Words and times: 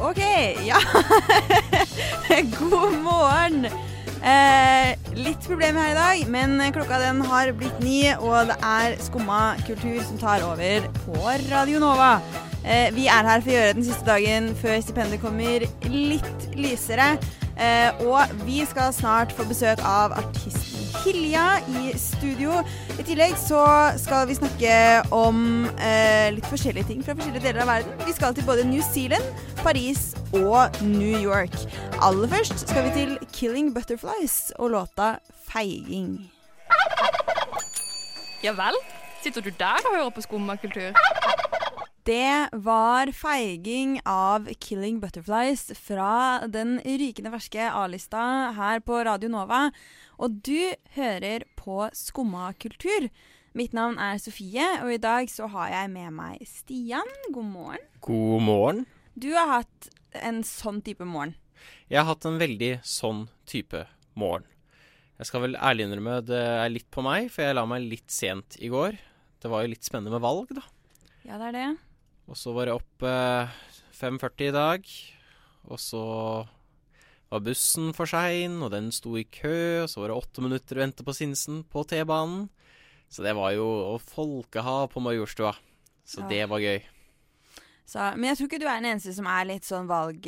OK, 0.00 0.20
ja. 0.64 0.78
God 2.58 2.92
morgen. 3.02 3.66
Eh, 4.20 4.94
litt 5.16 5.44
problemer 5.44 5.80
her 5.80 5.92
i 5.92 5.98
dag, 5.98 6.30
men 6.32 6.56
klokka 6.72 7.00
den 7.02 7.20
har 7.28 7.52
blitt 7.56 7.82
ni, 7.84 7.98
og 8.16 8.48
det 8.48 8.56
er 8.64 8.96
Skumma 9.04 9.58
kultur 9.66 10.00
som 10.04 10.20
tar 10.20 10.44
over 10.46 10.88
på 11.04 11.18
Radio 11.50 11.82
Nova. 11.84 12.14
Eh, 12.64 12.88
vi 12.96 13.08
er 13.12 13.28
her 13.28 13.44
for 13.44 13.52
å 13.52 13.58
gjøre 13.58 13.76
den 13.76 13.88
siste 13.90 14.08
dagen 14.08 14.50
før 14.60 14.80
stipendet 14.84 15.20
kommer 15.20 15.68
litt 15.92 16.48
lysere. 16.56 17.12
Eh, 17.60 18.04
og 18.08 18.32
vi 18.46 18.64
skal 18.68 18.94
snart 18.96 19.36
få 19.36 19.44
besøk 19.48 19.84
av 19.84 20.16
artisten 20.16 20.59
Hilja 21.04 21.44
i 21.80 21.92
studio. 21.98 22.60
I 23.00 23.04
tillegg 23.06 23.36
så 23.40 23.60
skal 24.00 24.26
vi 24.28 24.36
snakke 24.36 24.72
om 25.16 25.64
eh, 25.80 26.28
litt 26.34 26.48
forskjellige 26.50 26.90
ting 26.90 27.00
fra 27.06 27.14
forskjellige 27.16 27.44
deler 27.46 27.62
av 27.64 27.70
verden. 27.70 27.94
Vi 28.04 28.12
skal 28.16 28.36
til 28.36 28.44
både 28.48 28.66
New 28.68 28.82
Zealand, 28.84 29.24
Paris 29.62 30.10
og 30.36 30.76
New 30.84 31.16
York. 31.16 31.56
Aller 32.04 32.28
først 32.34 32.66
skal 32.66 32.88
vi 32.88 32.92
til 32.98 33.16
Killing 33.32 33.72
Butterflies 33.74 34.52
og 34.58 34.74
låta 34.76 35.14
Feiging. 35.48 36.18
Ja 38.44 38.52
vel? 38.56 38.76
Sitter 39.24 39.44
du 39.44 39.50
der 39.56 39.80
og 39.84 39.96
hører 39.96 40.12
på 40.16 40.24
skummakultur? 40.24 40.92
Det 42.08 42.48
var 42.52 43.10
feiging 43.12 44.00
av 44.08 44.48
'Killing 44.48 45.00
Butterflies' 45.02 45.74
fra 45.76 46.40
den 46.48 46.78
rykende 46.80 47.30
ferske 47.30 47.60
A-lista 47.68 48.52
her 48.56 48.80
på 48.80 49.04
Radio 49.04 49.28
Nova. 49.28 49.70
Og 50.20 50.42
du 50.44 50.74
hører 50.98 51.46
på 51.56 51.86
Skumma 51.96 52.50
kultur. 52.60 53.06
Mitt 53.56 53.72
navn 53.72 53.96
er 53.96 54.18
Sofie, 54.20 54.66
og 54.84 54.92
i 54.92 55.00
dag 55.00 55.30
så 55.32 55.48
har 55.48 55.70
jeg 55.72 55.92
med 55.94 56.12
meg 56.12 56.42
Stian. 56.44 57.08
God 57.32 57.48
morgen. 57.48 57.86
God 58.04 58.44
morgen. 58.44 58.82
Du 59.16 59.30
har 59.32 59.48
hatt 59.48 59.88
en 60.20 60.42
sånn 60.44 60.82
type 60.84 61.08
morgen. 61.08 61.32
Jeg 61.88 62.02
har 62.02 62.10
hatt 62.10 62.28
en 62.28 62.36
veldig 62.40 62.70
sånn 62.84 63.24
type 63.48 63.86
morgen. 64.12 64.44
Jeg 65.16 65.30
skal 65.30 65.46
vel 65.46 65.56
ærlig 65.56 65.88
innrømme 65.88 66.20
det 66.28 66.44
er 66.44 66.68
litt 66.72 66.90
på 66.92 67.04
meg, 67.04 67.32
for 67.32 67.46
jeg 67.46 67.56
la 67.56 67.64
meg 67.72 67.88
litt 67.88 68.12
sent 68.12 68.60
i 68.60 68.68
går. 68.72 69.00
Det 69.40 69.48
var 69.48 69.64
jo 69.64 69.72
litt 69.72 69.88
spennende 69.88 70.12
med 70.12 70.24
valg, 70.24 70.52
da. 70.52 70.66
Ja, 71.24 71.40
det 71.40 71.48
er 71.48 71.56
det. 71.56 71.66
Og 72.28 72.36
så 72.36 72.52
var 72.52 72.68
jeg 72.68 72.84
eh, 73.08 73.58
5.40 73.96 74.48
i 74.50 74.54
dag. 74.60 74.94
Og 75.72 75.80
så 75.80 76.04
var 77.30 77.40
bussen 77.46 77.92
for 77.94 78.06
sein, 78.10 78.58
og 78.62 78.70
den 78.74 78.90
sto 78.92 79.14
i 79.16 79.24
kø. 79.24 79.82
Og 79.84 79.88
så 79.92 80.00
var 80.02 80.08
det 80.12 80.16
åtte 80.20 80.42
minutter 80.44 80.76
å 80.78 80.82
vente 80.84 81.04
på 81.06 81.14
Sinsen 81.16 81.62
på 81.70 81.84
T-banen. 81.86 82.48
Så 83.10 83.22
det 83.26 83.34
var 83.38 83.52
jo 83.56 83.66
å 83.66 83.98
folkehav 84.02 84.88
på 84.92 85.02
Majorstua. 85.02 85.54
Så 86.06 86.20
Ja. 86.22 86.28
det 86.28 86.48
var 86.50 86.58
gøy. 86.62 86.80
Så, 87.90 87.98
men 88.16 88.28
jeg 88.30 88.36
tror 88.38 88.46
ikke 88.48 88.60
du 88.62 88.66
er 88.70 88.78
den 88.80 88.90
eneste 88.92 89.12
som 89.14 89.26
er 89.26 89.44
litt 89.48 89.64
sånn 89.66 89.88
valg, 89.90 90.22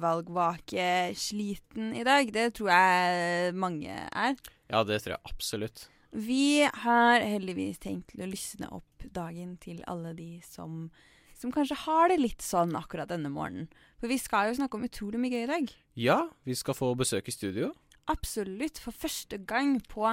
valgvakesliten 0.00 1.94
i 1.96 2.04
dag. 2.04 2.28
Det 2.32 2.50
tror 2.56 2.70
jeg 2.72 3.54
mange 3.56 3.88
er. 4.12 4.36
Ja, 4.70 4.82
det 4.84 5.00
tror 5.02 5.16
jeg 5.16 5.22
absolutt. 5.24 5.86
Vi 6.12 6.62
har 6.64 7.20
heldigvis 7.20 7.78
tenkt 7.82 8.12
til 8.12 8.24
å 8.24 8.28
lysne 8.30 8.68
opp 8.72 9.06
dagen 9.12 9.56
til 9.60 9.82
alle 9.88 10.14
de 10.16 10.40
som, 10.44 10.90
som 11.40 11.52
kanskje 11.54 11.76
har 11.84 12.10
det 12.12 12.18
litt 12.20 12.44
sånn 12.44 12.74
akkurat 12.78 13.10
denne 13.10 13.30
morgenen. 13.32 13.68
For 14.00 14.10
vi 14.12 14.18
skal 14.20 14.50
jo 14.50 14.58
snakke 14.58 14.78
om 14.78 14.86
utrolig 14.88 15.20
mye 15.20 15.32
gøy 15.34 15.44
i 15.44 15.50
dag. 15.50 15.74
Ja, 15.96 16.18
vi 16.48 16.56
skal 16.58 16.76
få 16.76 16.92
besøk 16.98 17.28
i 17.28 17.34
studio. 17.34 17.72
Absolutt. 18.12 18.78
For 18.82 18.94
første 18.94 19.38
gang 19.48 19.78
på 19.90 20.06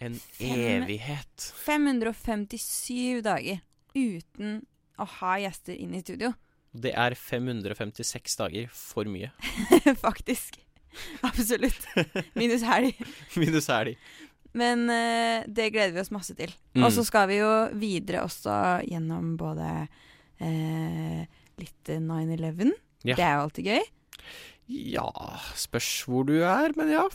En 0.00 0.14
Fem- 0.36 0.84
evighet. 0.84 1.50
557 1.66 3.20
dager 3.26 3.60
uten 3.94 4.62
å 5.00 5.06
ha 5.18 5.34
gjester 5.42 5.76
inn 5.76 5.94
i 5.96 6.00
studio. 6.04 6.32
Det 6.70 6.92
er 6.94 7.16
556 7.18 8.36
dager 8.38 8.68
for 8.72 9.08
mye. 9.10 9.32
Faktisk. 10.06 10.60
Absolutt. 11.26 11.80
Minus 12.38 12.62
helg. 12.66 12.98
Minus 13.40 13.68
helg. 13.70 13.98
Men 14.56 14.86
uh, 14.90 15.46
det 15.46 15.70
gleder 15.74 15.94
vi 15.94 16.02
oss 16.02 16.10
masse 16.14 16.34
til. 16.38 16.50
Mm. 16.74 16.84
Og 16.86 16.94
så 16.94 17.04
skal 17.06 17.28
vi 17.30 17.38
jo 17.38 17.50
videre 17.78 18.24
også 18.26 18.54
gjennom 18.88 19.36
både 19.38 19.86
eh, 20.40 21.24
litt 21.60 21.90
9-11. 21.92 22.72
Ja. 23.04 23.14
Det 23.16 23.24
er 23.24 23.34
jo 23.38 23.46
alltid 23.46 23.64
gøy. 23.70 23.82
Ja, 24.70 25.08
spørs 25.58 25.88
hvor 26.06 26.26
du 26.28 26.36
er, 26.46 26.72
men 26.78 26.92
ja. 26.92 27.06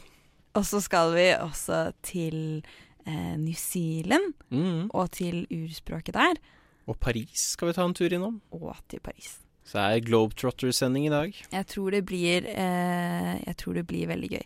Og 0.56 0.66
så 0.68 0.80
skal 0.84 1.14
vi 1.16 1.28
også 1.36 1.92
til 2.06 2.64
eh, 3.06 3.36
New 3.40 3.56
Zealand 3.58 4.34
Mm. 4.52 4.90
og 4.94 5.12
til 5.12 5.46
urspråket 5.52 6.14
der. 6.16 6.40
Og 6.88 7.00
Paris 7.02 7.52
skal 7.56 7.70
vi 7.70 7.74
ta 7.74 7.86
en 7.86 7.94
tur 7.98 8.14
innom. 8.14 8.42
Og 8.52 8.76
til 8.90 9.00
Paris. 9.00 9.40
Så 9.66 9.80
det 9.82 9.86
er 9.98 10.06
Globetrotter-sending 10.06 11.08
i 11.08 11.14
dag. 11.14 11.34
Jeg 11.52 11.66
tror 11.68 11.90
det 11.96 12.04
blir 12.06 12.46
eh, 12.46 13.32
Jeg 13.48 13.56
tror 13.58 13.74
det 13.74 13.88
blir 13.90 14.08
veldig 14.12 14.30
gøy. 14.36 14.44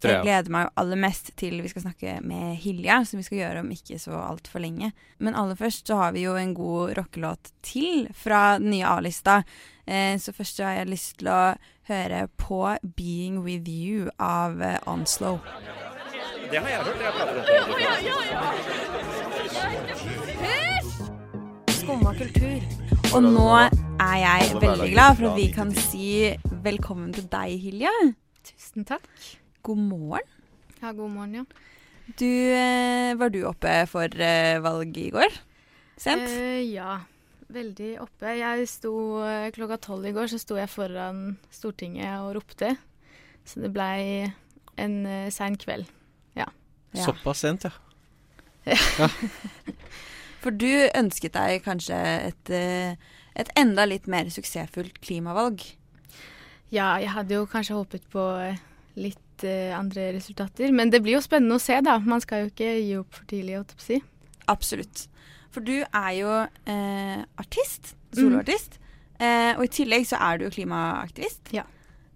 Tror 0.00 0.10
Jeg 0.12 0.18
jeg. 0.18 0.24
gleder 0.26 0.50
meg 0.52 0.66
jo 0.66 0.70
aller 0.82 0.96
mest 1.00 1.30
til 1.40 1.62
vi 1.64 1.68
skal 1.72 1.82
snakke 1.86 2.18
med 2.22 2.56
Hilja, 2.60 2.98
som 3.08 3.16
vi 3.20 3.24
skal 3.24 3.38
gjøre 3.38 3.60
om 3.64 3.70
ikke 3.72 3.98
så 4.02 4.12
altfor 4.18 4.60
lenge. 4.60 4.92
Men 5.18 5.34
aller 5.34 5.56
først 5.56 5.86
så 5.88 5.96
har 5.96 6.12
vi 6.12 6.26
jo 6.26 6.34
en 6.36 6.54
god 6.54 6.92
rockelåt 6.98 7.52
til 7.62 8.08
fra 8.12 8.58
den 8.58 8.70
nye 8.74 8.84
A-lista. 8.84 9.42
Eh, 9.86 10.18
så 10.20 10.32
først 10.36 10.56
så 10.56 10.64
har 10.68 10.74
jeg 10.82 10.90
lyst 10.92 11.18
til 11.18 11.28
å 11.32 11.54
høre 11.88 12.28
på 12.36 12.76
'Being 12.96 13.40
With 13.46 13.68
You' 13.70 14.10
av 14.18 14.60
eh, 14.62 14.78
Onslow. 14.86 15.40
Det 16.50 16.58
har 16.60 16.68
jeg 16.68 16.78
hørt. 16.78 17.00
Jeg 17.00 17.12
prater 17.16 17.40
om 17.40 17.80
ja, 17.80 17.92
Skumma 21.68 22.12
kultur. 22.18 22.60
Og 23.14 23.22
nå 23.22 23.48
er 23.56 24.16
jeg 24.20 24.60
veldig 24.60 24.90
glad 24.92 25.16
for 25.18 25.30
at 25.30 25.36
vi 25.38 25.48
kan 25.54 25.72
si 25.88 26.36
velkommen 26.66 27.12
til 27.16 27.26
deg, 27.32 27.56
Hilja. 27.62 27.92
Tusen 28.46 28.84
takk. 28.86 29.06
God 29.66 29.78
morgen. 29.82 30.28
Ja, 30.78 30.92
god 30.92 31.10
morgen, 31.10 31.34
ja. 31.34 31.44
Du, 32.06 32.30
eh, 32.54 33.16
var 33.18 33.32
du 33.34 33.40
oppe 33.48 33.72
for 33.90 34.06
eh, 34.22 34.60
valg 34.62 34.94
i 34.94 35.08
går? 35.10 35.32
Sent? 35.98 36.28
Uh, 36.30 36.62
ja, 36.62 37.00
veldig 37.50 37.96
oppe. 38.04 38.36
Jeg 38.38 38.68
sto 38.70 38.92
klokka 39.56 39.80
tolv 39.88 40.06
i 40.06 40.12
går, 40.14 40.30
så 40.30 40.38
sto 40.38 40.58
jeg 40.60 40.70
foran 40.70 41.34
Stortinget 41.50 42.20
og 42.20 42.36
ropte. 42.38 42.76
Så 43.46 43.64
det 43.64 43.72
blei 43.74 44.28
en 44.78 44.96
uh, 45.02 45.26
sein 45.34 45.58
kveld. 45.58 45.90
Ja. 46.38 46.46
Såpass 46.94 47.42
sent, 47.42 47.66
ja. 47.66 47.74
For 50.42 50.54
du 50.54 50.70
ønsket 50.94 51.34
deg 51.34 51.66
kanskje 51.66 51.98
et, 52.28 52.50
et 53.34 53.50
enda 53.58 53.86
litt 53.86 54.06
mer 54.10 54.30
suksessfullt 54.30 55.00
klimavalg. 55.02 55.64
Ja, 56.70 56.96
jeg 57.02 57.10
hadde 57.14 57.38
jo 57.38 57.46
kanskje 57.50 57.78
håpet 57.78 58.06
på 58.10 58.22
eh, 58.42 58.58
litt 59.36 59.44
eh, 59.44 59.78
andre 59.78 60.12
resultater. 60.14 60.72
Men 60.72 60.90
det 60.90 61.02
blir 61.02 61.16
jo 61.16 61.24
spennende 61.24 61.56
å 61.56 61.62
se, 61.62 61.78
da. 61.80 61.98
Man 61.98 62.20
skal 62.20 62.44
jo 62.44 62.50
ikke 62.52 62.72
gi 62.80 62.96
opp 62.98 63.12
for 63.14 63.26
tidlig, 63.26 63.56
holdt 63.56 63.74
jeg 63.74 63.78
på 63.78 63.84
å 63.84 63.86
si. 63.86 64.02
Absolutt. 64.48 65.06
For 65.50 65.64
du 65.64 65.84
er 65.84 66.12
jo 66.16 66.32
eh, 66.66 67.24
artist, 67.36 67.96
soloartist. 68.14 68.78
Eh, 69.18 69.56
og 69.56 69.64
i 69.64 69.72
tillegg 69.72 70.06
så 70.08 70.18
er 70.20 70.38
du 70.38 70.46
jo 70.46 70.54
klimaaktivist. 70.54 71.52
Ja. 71.56 71.64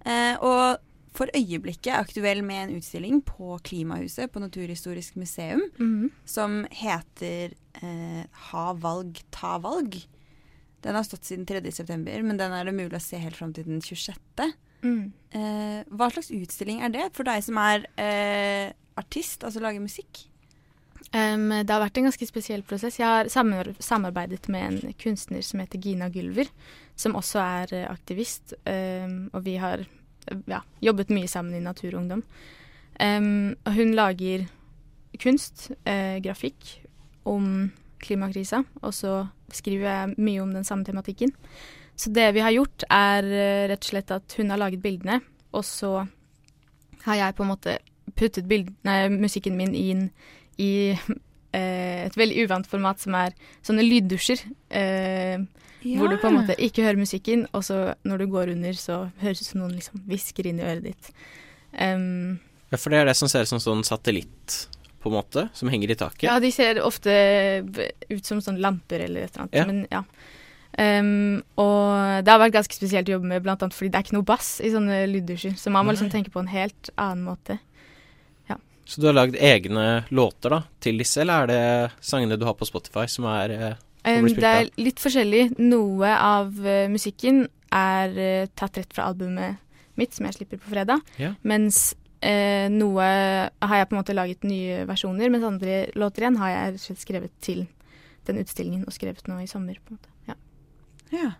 Eh, 0.05 0.37
og 0.41 0.81
for 1.17 1.31
øyeblikket 1.35 1.97
aktuell 1.97 2.43
med 2.47 2.69
en 2.69 2.77
utstilling 2.79 3.19
på 3.27 3.59
Klimahuset 3.67 4.31
på 4.31 4.41
Naturhistorisk 4.41 5.17
museum 5.19 5.65
mm. 5.81 6.11
som 6.29 6.63
heter 6.71 7.57
eh, 7.83 8.23
Ha 8.53 8.67
valg, 8.79 9.19
ta 9.35 9.57
valg. 9.59 9.99
Den 10.81 10.97
har 10.97 11.05
stått 11.05 11.27
siden 11.27 11.49
3. 11.49 11.65
september, 11.75 12.23
men 12.23 12.39
den 12.39 12.55
er 12.55 12.69
det 12.69 12.77
mulig 12.77 12.95
å 12.97 13.03
se 13.03 13.19
helt 13.21 13.37
fram 13.37 13.53
til 13.57 13.67
den 13.67 13.83
26. 13.85 14.55
Mm. 14.83 15.13
Eh, 15.37 15.79
hva 15.95 16.11
slags 16.11 16.33
utstilling 16.35 16.83
er 16.85 16.93
det 16.95 17.11
for 17.15 17.29
deg 17.29 17.45
som 17.45 17.61
er 17.63 17.87
eh, 18.01 18.73
artist, 19.01 19.45
altså 19.47 19.63
lager 19.63 19.83
musikk? 19.83 20.27
Um, 21.11 21.49
det 21.51 21.73
har 21.73 21.83
vært 21.83 21.99
en 21.99 22.07
ganske 22.07 22.27
spesiell 22.29 22.63
prosess. 22.63 23.01
Jeg 23.01 23.09
har 23.09 23.31
samarbeidet 23.83 24.47
med 24.53 24.67
en 24.67 24.95
kunstner 25.01 25.43
som 25.43 25.63
heter 25.63 25.81
Gina 25.83 26.07
Gylver, 26.13 26.51
som 26.95 27.17
også 27.19 27.41
er 27.43 27.75
eh, 27.75 27.89
aktivist. 27.91 28.55
Um, 28.63 29.25
og 29.35 29.43
vi 29.47 29.57
har 29.59 29.83
ja, 30.47 30.61
jobbet 30.85 31.11
mye 31.11 31.31
sammen 31.31 31.57
i 31.59 31.65
Natur 31.65 31.95
og 31.95 32.05
Ungdom. 32.05 32.23
Um, 33.01 33.57
og 33.67 33.75
hun 33.75 33.95
lager 33.97 34.47
kunst, 35.19 35.71
eh, 35.89 36.21
grafikk, 36.23 36.77
om 37.25 37.71
klimakrisa, 38.01 38.63
og 38.81 38.95
så 38.95 39.27
skriver 39.53 39.87
jeg 39.91 40.15
mye 40.17 40.41
om 40.43 40.55
den 40.55 40.65
samme 40.65 40.85
tematikken. 40.85 41.35
Så 42.01 42.11
det 42.17 42.31
vi 42.33 42.41
har 42.41 42.55
gjort, 42.55 42.85
er 42.89 43.27
eh, 43.29 43.69
rett 43.69 43.85
og 43.85 43.91
slett 43.93 44.13
at 44.15 44.37
hun 44.39 44.53
har 44.53 44.61
laget 44.63 44.81
bildene, 44.81 45.19
og 45.53 45.65
så 45.67 46.07
har 47.05 47.19
jeg 47.19 47.37
på 47.37 47.45
en 47.45 47.51
måte 47.53 47.77
puttet 48.17 48.49
bildene, 48.49 49.11
musikken 49.21 49.57
min 49.59 49.75
inn 49.77 50.07
i 50.61 50.73
eh, 51.57 52.07
et 52.07 52.17
veldig 52.17 52.47
uvant 52.47 52.69
format 52.71 53.03
som 53.03 53.17
er 53.19 53.37
sånne 53.67 53.85
lyddusjer. 53.85 54.47
Eh, 54.71 55.45
Hvor 55.85 56.13
du 56.13 56.17
på 56.21 56.31
en 56.31 56.41
måte 56.41 56.57
ikke 56.61 56.85
hører 56.87 57.01
musikken, 57.01 57.47
og 57.57 57.65
så 57.69 57.95
når 58.09 58.25
du 58.25 58.27
går 58.33 58.55
under, 58.57 58.81
så 58.81 59.03
høres 59.21 59.41
det 59.41 59.47
ut 59.47 59.53
som 59.53 59.63
noen 59.65 59.77
liksom 59.77 60.03
hvisker 60.09 60.49
inn 60.51 60.61
i 60.61 60.67
øret 60.73 60.89
ditt. 60.91 61.13
Um, 61.73 62.39
Ja, 62.71 62.79
For 62.79 62.93
det 62.93 63.01
er 63.01 63.09
det 63.09 63.17
som 63.19 63.29
ser 63.29 63.43
ut 63.43 63.51
som 63.51 63.61
sånn 63.63 63.81
satellitt, 63.87 64.61
på 65.01 65.09
en 65.09 65.17
måte, 65.17 65.47
som 65.57 65.71
henger 65.73 65.91
i 65.91 65.97
taket. 65.97 66.27
ja, 66.29 66.35
de 66.41 66.51
ser 66.53 66.79
ofte 66.85 67.13
ut 68.11 68.25
som 68.25 68.43
sånne 68.45 68.61
lamper 68.61 69.01
eller 69.07 69.25
et 69.25 69.33
eller 69.33 69.47
annet. 69.47 69.57
Ja. 69.57 69.65
Men 69.67 69.87
ja. 69.91 70.05
Um, 70.79 71.41
og 71.59 72.23
det 72.25 72.31
har 72.31 72.41
vært 72.41 72.55
ganske 72.55 72.77
spesielt 72.77 73.09
å 73.11 73.17
jobbe 73.17 73.33
med, 73.33 73.43
blant 73.45 73.63
annet 73.65 73.75
fordi 73.75 73.91
det 73.91 73.99
er 73.99 74.07
ikke 74.07 74.17
noe 74.17 74.29
bass 74.29 74.53
i 74.63 74.71
sånne 74.73 75.03
lyddusjer. 75.11 75.57
Så 75.59 75.73
man 75.75 75.87
må 75.87 75.97
liksom 75.97 76.13
tenke 76.13 76.33
på 76.33 76.43
en 76.43 76.53
helt 76.53 76.93
annen 76.95 77.27
måte. 77.27 77.59
Så 78.91 78.99
du 78.99 79.05
har 79.07 79.15
lagd 79.15 79.37
egne 79.39 80.03
låter 80.11 80.51
da, 80.51 80.65
til 80.83 80.97
disse, 80.99 81.21
eller 81.23 81.45
er 81.45 81.51
det 81.51 81.99
sangene 82.03 82.35
du 82.35 82.43
har 82.43 82.57
på 82.59 82.67
Spotify 82.67 83.05
som 83.07 83.29
er 83.31 83.53
eh, 83.55 83.79
Um, 84.01 84.29
det 84.33 84.49
er 84.49 84.69
litt 84.81 85.01
forskjellig. 85.01 85.59
Noe 85.61 86.11
av 86.17 86.55
uh, 86.65 86.87
musikken 86.89 87.43
er 87.69 88.15
uh, 88.17 88.47
tatt 88.57 88.79
rett 88.81 88.95
fra 88.97 89.11
albumet 89.11 89.61
mitt, 90.01 90.15
som 90.17 90.25
jeg 90.25 90.39
slipper 90.39 90.61
på 90.63 90.73
fredag. 90.73 91.03
Yeah. 91.21 91.35
Mens 91.45 91.91
uh, 92.25 92.67
noe 92.73 93.05
har 93.05 93.77
jeg 93.77 93.91
på 93.91 93.97
en 93.97 94.01
måte 94.01 94.17
laget 94.17 94.47
nye 94.49 94.87
versjoner, 94.89 95.29
mens 95.33 95.45
andre 95.45 95.83
låter 96.01 96.25
igjen 96.25 96.41
har 96.41 96.55
jeg 96.55 96.97
skrevet 97.03 97.35
til 97.45 97.67
den 98.29 98.41
utstillingen, 98.41 98.87
og 98.89 98.97
skrevet 98.97 99.29
nå 99.29 99.37
i 99.43 99.51
sommer. 99.51 99.77
på 99.85 99.93
en 99.93 100.01
måte. 100.01 100.15
Ja. 101.15 101.35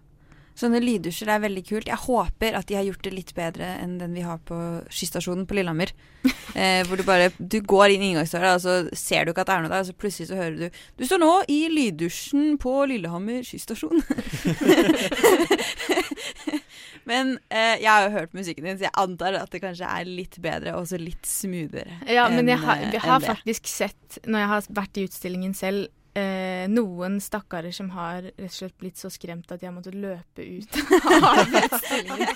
Sånne 0.61 0.81
lyddusjer 0.83 1.31
er 1.31 1.41
veldig 1.41 1.63
kult. 1.65 1.89
Jeg 1.89 2.05
håper 2.05 2.57
at 2.59 2.69
de 2.69 2.77
har 2.77 2.85
gjort 2.85 3.05
det 3.07 3.13
litt 3.15 3.31
bedre 3.37 3.69
enn 3.81 3.95
den 4.01 4.13
vi 4.17 4.25
har 4.27 4.41
på 4.45 4.57
skystasjonen 4.93 5.47
på 5.49 5.57
Lillehammer. 5.57 5.93
eh, 6.59 6.83
hvor 6.85 7.01
du 7.01 7.05
bare 7.07 7.31
Du 7.39 7.63
går 7.65 7.95
inn 7.95 8.03
i 8.05 8.11
inngangsdøra, 8.11 8.57
og 8.59 8.65
så 8.65 8.75
ser 8.97 9.25
du 9.25 9.33
ikke 9.33 9.47
at 9.47 9.49
det 9.49 9.55
er 9.57 9.65
noe 9.65 9.73
der, 9.73 9.85
og 9.85 9.89
så 9.89 9.97
plutselig 9.97 10.29
så 10.29 10.37
hører 10.37 10.59
du 10.59 10.81
Du 10.99 11.07
står 11.09 11.23
nå 11.23 11.31
i 11.49 11.61
lyddusjen 11.73 12.59
på 12.61 12.75
Lillehammer 12.91 13.47
skystasjon. 13.47 14.03
Men 17.09 17.39
eh, 17.49 17.81
jeg 17.81 17.89
har 17.89 18.05
jo 18.05 18.13
hørt 18.19 18.37
musikken 18.37 18.67
din, 18.69 18.77
så 18.77 18.87
jeg 18.91 18.99
antar 19.01 19.39
at 19.41 19.55
det 19.55 19.63
kanskje 19.63 19.89
er 19.89 20.05
litt 20.09 20.37
bedre 20.43 20.75
og 20.75 20.85
også 20.85 21.01
litt 21.01 21.25
smoothere. 21.27 22.03
Ja, 22.11 22.29
men 22.29 22.51
jeg 22.51 22.61
har, 22.61 22.83
eh, 22.85 22.93
jeg 22.93 23.03
har 23.07 23.25
faktisk 23.25 23.71
sett, 23.71 24.21
når 24.27 24.45
jeg 24.45 24.51
har 24.53 24.69
vært 24.83 25.01
i 25.01 25.07
utstillingen 25.09 25.57
selv, 25.57 25.89
eh, 26.19 26.67
noen 26.71 27.19
stakkarer 27.23 27.75
som 27.75 27.91
har 27.95 28.23
rett 28.27 28.47
og 28.47 28.55
slett 28.57 28.77
blitt 28.81 29.01
så 29.01 29.11
skremt 29.13 29.51
at 29.53 29.63
jeg 29.63 29.75
måtte 29.75 29.95
løpe 29.95 30.45
ut 30.45 30.81
av 31.31 31.77
stillingen. 31.81 32.33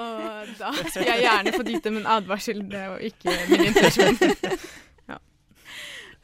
Og 0.00 0.52
da 0.60 0.74
skulle 0.90 1.08
jeg 1.08 1.24
gjerne 1.26 1.56
fått 1.56 1.72
gitt 1.74 1.88
dem 1.88 1.98
en 2.00 2.12
advarsel, 2.18 2.62
det 2.70 2.84
var 2.92 3.08
ikke 3.10 3.34
min 3.50 3.66
intensjon. 3.70 4.16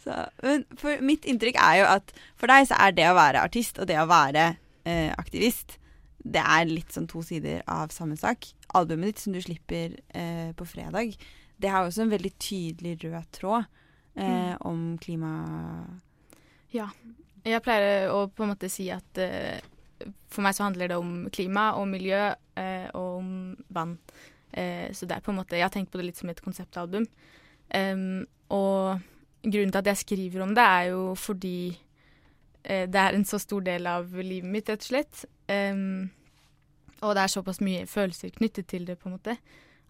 Så, 0.06 0.20
men 0.38 0.62
for 0.78 1.02
mitt 1.02 1.24
inntrykk 1.26 1.56
er 1.58 1.80
jo 1.80 1.86
at 1.96 2.12
for 2.38 2.50
deg 2.50 2.68
så 2.70 2.78
er 2.84 2.92
det 2.94 3.08
å 3.10 3.16
være 3.18 3.42
artist 3.42 3.80
og 3.82 3.88
det 3.90 3.96
å 3.98 4.06
være 4.06 4.44
eh, 4.86 5.10
aktivist, 5.18 5.80
det 6.22 6.42
er 6.42 6.68
litt 6.68 6.94
sånn 6.94 7.08
to 7.10 7.22
sider 7.26 7.64
av 7.70 7.90
samme 7.94 8.14
sak. 8.18 8.46
Albumet 8.78 9.10
ditt 9.10 9.24
som 9.24 9.34
du 9.34 9.40
slipper 9.42 9.96
eh, 10.14 10.52
på 10.54 10.66
fredag, 10.68 11.16
det 11.58 11.72
har 11.72 11.82
jo 11.82 11.90
også 11.90 12.04
en 12.04 12.14
veldig 12.14 12.32
tydelig 12.38 12.96
rød 13.02 13.30
tråd 13.34 13.66
eh, 14.14 14.54
om 14.66 14.92
klima... 15.02 15.32
Jeg 17.46 17.62
pleier 17.62 18.10
å 18.10 18.26
på 18.28 18.42
en 18.42 18.52
måte 18.54 18.70
si 18.72 18.88
at 18.90 19.20
eh, 19.22 19.62
for 20.30 20.44
meg 20.44 20.56
så 20.56 20.66
handler 20.66 20.90
det 20.90 20.98
om 21.00 21.12
klima 21.32 21.70
og 21.78 21.86
miljø 21.90 22.22
eh, 22.58 22.88
og 22.92 23.20
om 23.20 23.30
vann. 23.72 23.96
Eh, 24.50 24.92
så 24.92 25.06
det 25.06 25.16
er 25.16 25.24
på 25.24 25.32
en 25.32 25.40
måte 25.40 25.56
Jeg 25.58 25.66
har 25.66 25.74
tenkt 25.74 25.92
på 25.92 26.00
det 26.00 26.08
litt 26.08 26.20
som 26.20 26.30
et 26.32 26.42
konseptalbum. 26.42 27.06
Um, 27.74 28.26
og 28.54 29.00
grunnen 29.42 29.72
til 29.72 29.80
at 29.80 29.90
jeg 29.90 30.02
skriver 30.02 30.44
om 30.44 30.54
det, 30.54 30.62
er 30.62 30.92
jo 30.92 31.14
fordi 31.18 31.58
eh, 32.62 32.86
det 32.86 33.00
er 33.00 33.16
en 33.16 33.26
så 33.26 33.40
stor 33.42 33.64
del 33.66 33.86
av 33.90 34.12
livet 34.14 34.50
mitt, 34.50 34.70
rett 34.70 34.84
og 34.84 34.90
slett. 34.90 35.24
Um, 35.50 36.10
og 37.02 37.14
det 37.16 37.24
er 37.24 37.32
såpass 37.32 37.60
mye 37.62 37.86
følelser 37.90 38.32
knyttet 38.36 38.70
til 38.70 38.86
det, 38.86 38.98
på 38.98 39.10
en 39.10 39.16
måte. 39.18 39.36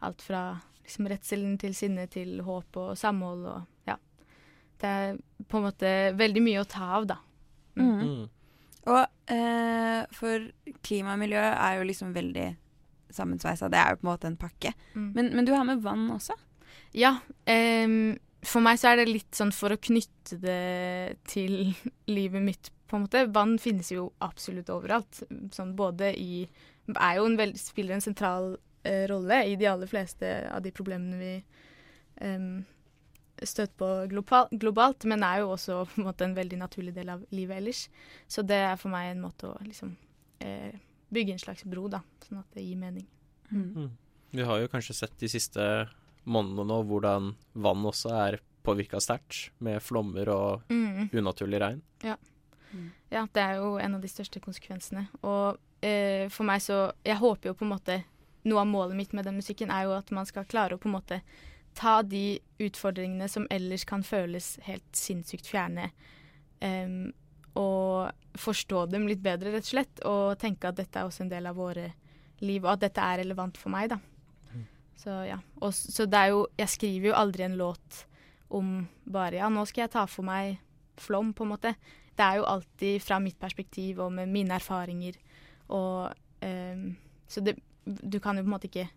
Alt 0.05 0.25
fra 0.25 0.49
liksom 0.83 1.09
redselen 1.11 1.57
til 1.61 1.75
sinne 1.77 2.07
til 2.11 2.41
håp 2.47 2.79
og 2.81 2.97
samhold 2.99 3.47
og 3.51 3.89
ja. 3.89 3.97
Det 4.81 4.89
er 4.89 5.19
på 5.49 5.59
en 5.59 5.67
måte 5.69 5.93
veldig 6.19 6.43
mye 6.45 6.63
å 6.63 6.69
ta 6.69 6.91
av, 6.99 7.07
da. 7.15 7.21
Mm. 7.77 7.93
mm. 8.01 8.25
Og 8.87 9.33
eh, 9.35 10.03
for 10.15 10.45
klima 10.87 11.17
og 11.17 11.23
miljø 11.25 11.41
er 11.43 11.81
jo 11.81 11.87
liksom 11.89 12.13
veldig 12.15 12.47
sammensveisa. 13.17 13.71
Det 13.73 13.81
er 13.81 13.95
jo 13.95 13.99
på 13.99 14.07
en 14.07 14.13
måte 14.13 14.29
en 14.31 14.39
pakke. 14.39 14.73
Mm. 14.95 15.09
Men, 15.17 15.33
men 15.35 15.49
du 15.49 15.51
har 15.57 15.67
med 15.67 15.83
vann 15.83 16.05
også? 16.15 16.37
Ja. 16.95 17.17
Eh, 17.51 18.15
for 18.47 18.63
meg 18.63 18.79
så 18.79 18.93
er 18.93 19.01
det 19.01 19.11
litt 19.11 19.35
sånn 19.35 19.51
for 19.55 19.75
å 19.75 19.81
knytte 19.89 20.39
det 20.43 21.19
til 21.29 21.75
livet 22.19 22.45
mitt, 22.45 22.71
på 22.87 22.99
en 22.99 23.09
måte. 23.09 23.27
Vann 23.35 23.57
finnes 23.63 23.91
jo 23.91 24.11
absolutt 24.23 24.71
overalt. 24.71 25.25
Sånn 25.55 25.75
både 25.79 26.13
i 26.15 26.47
Er 26.87 27.17
jo 27.19 27.27
en 27.27 27.35
veld, 27.35 27.59
spiller 27.59 27.97
en 27.97 28.05
sentral 28.05 28.53
eh, 28.87 29.09
rolle 29.11 29.41
i 29.51 29.57
de 29.59 29.67
aller 29.67 29.91
fleste 29.91 30.29
av 30.47 30.63
de 30.63 30.71
problemene 30.71 31.19
vi 31.19 31.33
em, 32.23 32.61
støter 33.43 33.75
på 33.77 33.89
global, 34.09 34.49
globalt, 34.53 35.05
men 35.05 35.23
er 35.27 35.43
jo 35.43 35.53
også 35.55 35.83
på 35.91 36.01
en 36.01 36.09
måte 36.09 36.25
en 36.25 36.37
veldig 36.37 36.59
naturlig 36.63 36.95
del 36.97 37.09
av 37.13 37.25
livet 37.31 37.59
ellers. 37.61 37.89
Så 38.29 38.43
det 38.47 38.57
er 38.57 38.77
for 38.81 38.93
meg 38.93 39.11
en 39.11 39.23
måte 39.25 39.51
å 39.51 39.57
liksom 39.65 39.97
eh, 40.41 40.75
bygge 41.13 41.37
en 41.37 41.43
slags 41.43 41.65
bro, 41.69 41.89
da, 41.93 42.01
sånn 42.27 42.41
at 42.41 42.57
det 42.57 42.65
gir 42.65 42.81
mening. 42.81 43.07
Mm. 43.51 43.91
Vi 44.31 44.43
har 44.43 44.61
jo 44.61 44.69
kanskje 44.73 44.97
sett 44.97 45.19
de 45.21 45.29
siste 45.31 45.63
månedene 46.27 46.67
nå 46.67 46.81
hvordan 46.89 47.35
vann 47.55 47.85
også 47.87 48.11
er 48.17 48.41
påvirka 48.67 48.99
sterkt, 49.01 49.53
med 49.63 49.79
flommer 49.83 50.29
og 50.33 50.63
Mm. 50.73 51.09
unaturlig 51.13 51.61
regn. 51.63 51.83
Ja, 52.03 53.27
det 53.33 53.41
er 53.41 53.55
jo 53.61 53.77
en 53.79 53.95
av 53.95 54.03
de 54.03 54.09
største 54.11 54.41
konsekvensene. 54.43 55.07
Og 55.23 55.59
eh, 55.83 56.29
for 56.29 56.45
meg 56.45 56.61
så 56.61 56.93
Jeg 57.05 57.17
håper 57.17 57.51
jo 57.51 57.55
på 57.55 57.65
en 57.65 57.73
måte 57.79 58.05
Noe 58.45 58.61
av 58.61 58.67
målet 58.67 58.97
mitt 58.97 59.13
med 59.13 59.25
den 59.25 59.35
musikken 59.37 59.71
er 59.71 59.85
jo 59.85 59.93
at 59.97 60.11
man 60.11 60.27
skal 60.27 60.45
klare 60.45 60.75
å 60.75 60.79
på 60.79 60.87
en 60.87 60.95
måte 60.95 61.21
ta 61.77 62.01
de 62.03 62.39
utfordringene 62.63 63.29
som 63.31 63.47
ellers 63.53 63.85
kan 63.89 64.05
føles 64.07 64.55
helt 64.67 64.87
sinnssykt 64.97 65.49
fjerne, 65.51 65.91
um, 66.65 67.13
og 67.57 68.41
forstå 68.41 68.87
dem 68.93 69.07
litt 69.09 69.23
bedre, 69.25 69.55
rett 69.55 69.65
og 69.65 69.73
slett. 69.73 70.03
Og 70.09 70.37
tenke 70.41 70.69
at 70.69 70.77
dette 70.81 71.01
er 71.01 71.09
også 71.09 71.25
en 71.25 71.33
del 71.33 71.49
av 71.49 71.57
våre 71.57 71.91
liv, 72.45 72.65
og 72.65 72.75
at 72.75 72.85
dette 72.85 73.01
er 73.01 73.23
relevant 73.23 73.57
for 73.61 73.73
meg, 73.73 73.95
da. 73.95 74.01
Så 74.97 75.15
ja. 75.29 75.37
Og, 75.61 75.71
så 75.77 76.07
det 76.09 76.19
er 76.19 76.31
jo 76.33 76.39
Jeg 76.57 76.73
skriver 76.73 77.11
jo 77.11 77.17
aldri 77.21 77.45
en 77.45 77.59
låt 77.61 77.99
om 78.49 78.71
bare 79.05 79.37
Ja, 79.37 79.51
nå 79.53 79.67
skal 79.69 79.85
jeg 79.85 79.93
ta 79.93 80.07
for 80.09 80.25
meg 80.25 80.57
flom, 80.97 81.35
på 81.37 81.45
en 81.45 81.53
måte 81.53 81.75
det 82.17 82.25
er 82.25 82.39
jo 82.41 82.49
alltid 82.49 83.03
fra 83.05 83.19
mitt 83.21 83.39
perspektiv 83.41 84.01
og 84.01 84.13
med 84.13 84.31
mine 84.33 84.57
erfaringer. 84.57 85.19
Og 85.69 86.13
um, 86.43 86.97
Så 87.29 87.41
det, 87.41 87.57
du 87.85 88.19
kan 88.19 88.37
jo 88.37 88.43
på 88.43 88.47
en 88.47 88.55
måte 88.55 88.71
ikke 88.71 88.89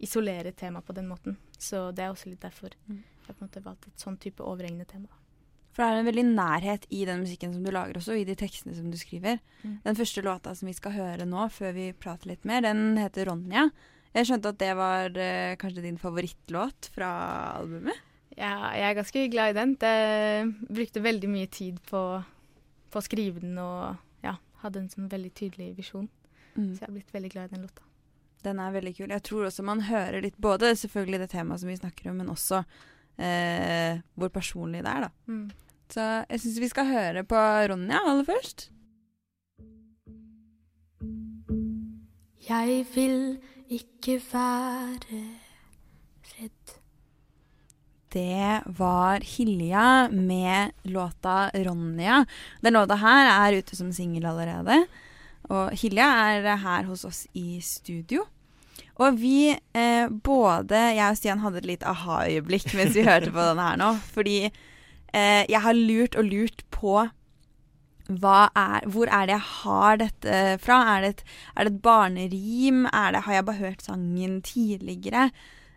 isolere 0.00 0.48
et 0.48 0.56
tema 0.56 0.80
på 0.84 0.94
den 0.94 1.08
måten. 1.08 1.36
Så 1.58 1.90
det 1.94 2.04
er 2.04 2.10
også 2.12 2.30
litt 2.30 2.40
derfor 2.40 2.70
Mm. 2.88 3.02
jeg 3.26 3.36
på 3.36 3.42
en 3.42 3.48
måte 3.48 3.62
valgte 3.64 3.88
et 3.88 3.98
sånn 4.02 4.18
type 4.18 4.42
overhengende 4.44 4.86
tema. 4.86 5.08
For 5.72 5.82
det 5.82 5.92
er 5.92 5.98
en 6.00 6.06
veldig 6.06 6.24
nærhet 6.34 6.86
i 6.90 7.04
den 7.04 7.20
musikken 7.20 7.52
som 7.52 7.62
du 7.62 7.70
lager 7.70 7.94
også, 7.98 8.16
i 8.16 8.24
de 8.24 8.34
tekstene 8.34 8.74
som 8.74 8.90
du 8.90 8.96
skriver. 8.96 9.40
Mm. 9.62 9.82
Den 9.84 9.94
første 9.96 10.22
låta 10.24 10.54
som 10.56 10.66
vi 10.66 10.72
skal 10.72 10.92
høre 10.92 11.26
nå, 11.26 11.48
før 11.52 11.74
vi 11.74 11.92
prater 11.92 12.26
litt 12.28 12.44
mer, 12.44 12.62
den 12.62 12.96
heter 12.96 13.26
'Ronja'. 13.26 13.70
Jeg 14.14 14.26
skjønte 14.26 14.48
at 14.48 14.58
det 14.58 14.76
var 14.76 15.10
eh, 15.18 15.56
kanskje 15.56 15.82
din 15.82 15.98
favorittlåt 15.98 16.88
fra 16.94 17.58
albumet? 17.60 17.94
Ja, 18.38 18.72
jeg 18.72 18.90
er 18.90 19.02
ganske 19.02 19.30
glad 19.30 19.50
i 19.50 19.58
den. 19.58 19.76
Jeg 19.80 20.54
brukte 20.68 21.02
veldig 21.02 21.28
mye 21.28 21.46
tid 21.50 21.78
på, 21.90 22.24
på 22.90 22.98
å 22.98 23.02
skrive 23.04 23.40
den 23.40 23.58
og 23.58 23.96
ja, 24.22 24.36
hadde 24.62 24.80
en 24.80 24.88
sånn 24.88 25.08
veldig 25.10 25.32
tydelig 25.34 25.76
visjon. 25.76 26.08
Så 26.56 26.80
jeg 26.80 26.88
har 26.88 26.92
blitt 26.94 27.12
veldig 27.12 27.30
glad 27.32 27.52
i 27.52 27.54
den 27.56 27.62
låta. 27.68 27.82
Den 28.46 28.60
er 28.62 28.74
veldig 28.74 28.94
kul. 28.94 29.10
Jeg 29.10 29.24
tror 29.26 29.48
også 29.48 29.64
man 29.66 29.82
hører 29.88 30.22
litt 30.22 30.36
både 30.38 30.74
selvfølgelig 30.78 31.24
det 31.24 31.32
temaet 31.34 31.62
som 31.62 31.70
vi 31.72 31.78
snakker 31.80 32.10
om, 32.12 32.20
men 32.22 32.30
også 32.30 32.62
eh, 33.18 33.98
hvor 34.14 34.30
personlig 34.34 34.84
det 34.86 34.92
er, 34.92 35.08
da. 35.08 35.10
Mm. 35.32 35.46
Så 35.90 36.06
jeg 36.30 36.42
syns 36.42 36.62
vi 36.62 36.70
skal 36.70 36.90
høre 36.90 37.26
på 37.26 37.42
Ronja 37.70 38.02
aller 38.06 38.26
først. 38.26 38.68
Jeg 42.46 42.86
vil 42.94 43.18
ikke 43.74 44.20
være 44.30 45.22
redd. 46.36 46.76
Det 48.14 48.62
var 48.78 49.20
Hilja 49.26 50.08
med 50.08 50.70
låta 50.84 51.50
'Ronja'. 51.50 52.26
Den 52.62 52.72
låta 52.72 52.94
her 52.94 53.26
er 53.26 53.58
ute 53.58 53.76
som 53.76 53.92
singel 53.92 54.26
allerede. 54.26 54.86
Og 55.50 55.70
Hilja 55.70 56.06
er 56.06 56.56
her 56.56 56.82
hos 56.84 57.04
oss 57.04 57.26
i 57.34 57.60
studio. 57.60 58.26
Og 59.02 59.18
vi, 59.20 59.50
eh, 59.52 60.08
både 60.08 60.78
jeg 60.96 61.10
og 61.10 61.18
Stian 61.18 61.42
hadde 61.42 61.60
et 61.60 61.68
litt 61.68 61.84
aha-øyeblikk 61.84 62.72
mens 62.78 62.96
vi 62.96 63.04
hørte 63.04 63.32
på 63.34 63.44
denne 63.50 63.68
her 63.68 63.80
nå. 63.80 63.92
Fordi 64.14 64.38
eh, 64.46 65.44
jeg 65.44 65.62
har 65.66 65.76
lurt 65.76 66.16
og 66.16 66.30
lurt 66.30 66.64
på 66.74 67.04
er, 68.06 68.86
hvor 68.86 69.10
er 69.10 69.26
det 69.26 69.34
jeg 69.34 69.46
har 69.50 69.96
dette 69.98 70.40
fra? 70.62 70.78
Er 70.94 71.02
det 71.02 71.08
et, 71.08 71.22
er 71.56 71.66
det 71.66 71.72
et 71.74 71.82
barnerim? 71.82 72.84
Er 72.86 73.12
det, 73.12 73.24
har 73.26 73.32
jeg 73.34 73.46
bare 73.48 73.64
hørt 73.64 73.82
sangen 73.82 74.42
tidligere? 74.46 75.30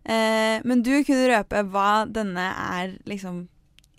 Eh, 0.05 0.61
men 0.63 0.83
du 0.85 0.93
kunne 1.03 1.29
røpe 1.31 1.63
hva 1.73 2.05
denne 2.05 2.51
er 2.53 2.99
liksom 3.09 3.47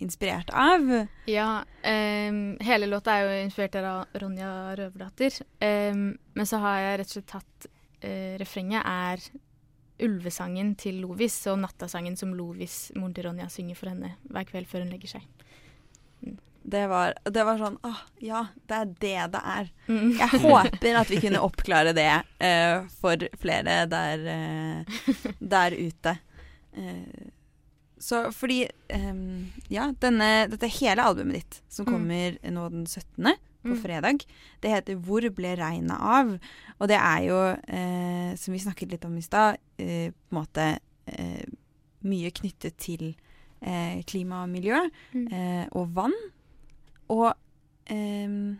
inspirert 0.01 0.49
av. 0.49 0.87
Ja, 1.29 1.63
ehm, 1.83 2.57
hele 2.65 2.87
låta 2.89 3.13
er 3.13 3.27
jo 3.27 3.43
inspirert 3.43 3.75
av 3.75 4.05
Ronja 4.17 4.73
Røverdatter. 4.79 5.43
Ehm, 5.59 6.17
men 6.33 6.49
så 6.49 6.57
har 6.63 6.79
jeg 6.79 6.99
rett 6.99 7.11
og 7.11 7.17
slett 7.19 7.29
tatt 7.35 7.67
eh, 8.01 8.35
Refrenget 8.41 8.83
er 8.85 9.23
ulvesangen 10.01 10.73
til 10.81 11.01
Lovis 11.03 11.35
og 11.51 11.59
nattasangen 11.61 12.15
som 12.17 12.31
Lovis, 12.33 12.91
moren 12.97 13.13
til 13.13 13.27
Ronja, 13.27 13.47
synger 13.53 13.77
for 13.77 13.91
henne 13.93 14.15
hver 14.29 14.47
kveld 14.49 14.65
før 14.69 14.81
hun 14.85 14.89
legger 14.93 15.11
seg. 15.17 15.27
Det 16.63 16.83
var, 16.91 17.15
det 17.25 17.41
var 17.41 17.57
sånn 17.57 17.77
Åh, 17.89 18.01
ja, 18.21 18.43
det 18.69 18.75
er 18.77 18.89
det 19.01 19.13
det 19.33 19.39
er. 19.51 19.69
Mm. 19.89 20.11
Jeg 20.19 20.41
håper 20.43 20.97
at 20.99 21.09
vi 21.09 21.17
kunne 21.23 21.41
oppklare 21.41 21.93
det 21.97 22.09
uh, 22.37 22.83
for 23.01 23.23
flere 23.41 23.79
der, 23.89 24.25
uh, 24.29 25.23
der 25.55 25.73
ute. 25.77 26.13
Uh, 26.77 27.29
så 28.01 28.27
fordi 28.33 28.63
um, 28.93 29.49
Ja, 29.73 29.87
denne, 30.01 30.47
dette 30.53 30.69
hele 30.79 31.01
albumet 31.05 31.39
ditt, 31.41 31.61
som 31.69 31.85
Mm. 31.89 31.91
kommer 31.93 32.37
nå 32.53 32.67
den 32.77 32.85
17. 32.85 33.33
på 33.63 33.69
Mm. 33.75 33.81
fredag, 33.83 34.25
det 34.61 34.71
heter 34.71 34.95
'Hvor 34.95 35.29
ble 35.35 35.55
regnet 35.55 35.97
av?' 35.99 36.39
Og 36.79 36.87
det 36.87 36.97
er 36.97 37.19
jo, 37.27 37.39
eh, 37.67 38.35
som 38.35 38.53
vi 38.53 38.59
snakket 38.59 38.89
litt 38.91 39.05
om 39.05 39.17
i 39.17 39.21
stad, 39.21 39.57
eh, 39.79 40.09
på 40.11 40.31
en 40.31 40.39
måte 40.43 40.79
eh, 41.07 41.43
mye 42.03 42.31
knyttet 42.31 42.77
til 42.77 43.15
eh, 43.61 44.01
klima 44.03 44.43
og 44.43 44.49
miljø 44.49 44.89
Mm. 45.13 45.27
eh, 45.33 45.67
og 45.73 45.93
vann. 45.95 46.13
Og 47.09 47.33
ehm, 47.87 48.59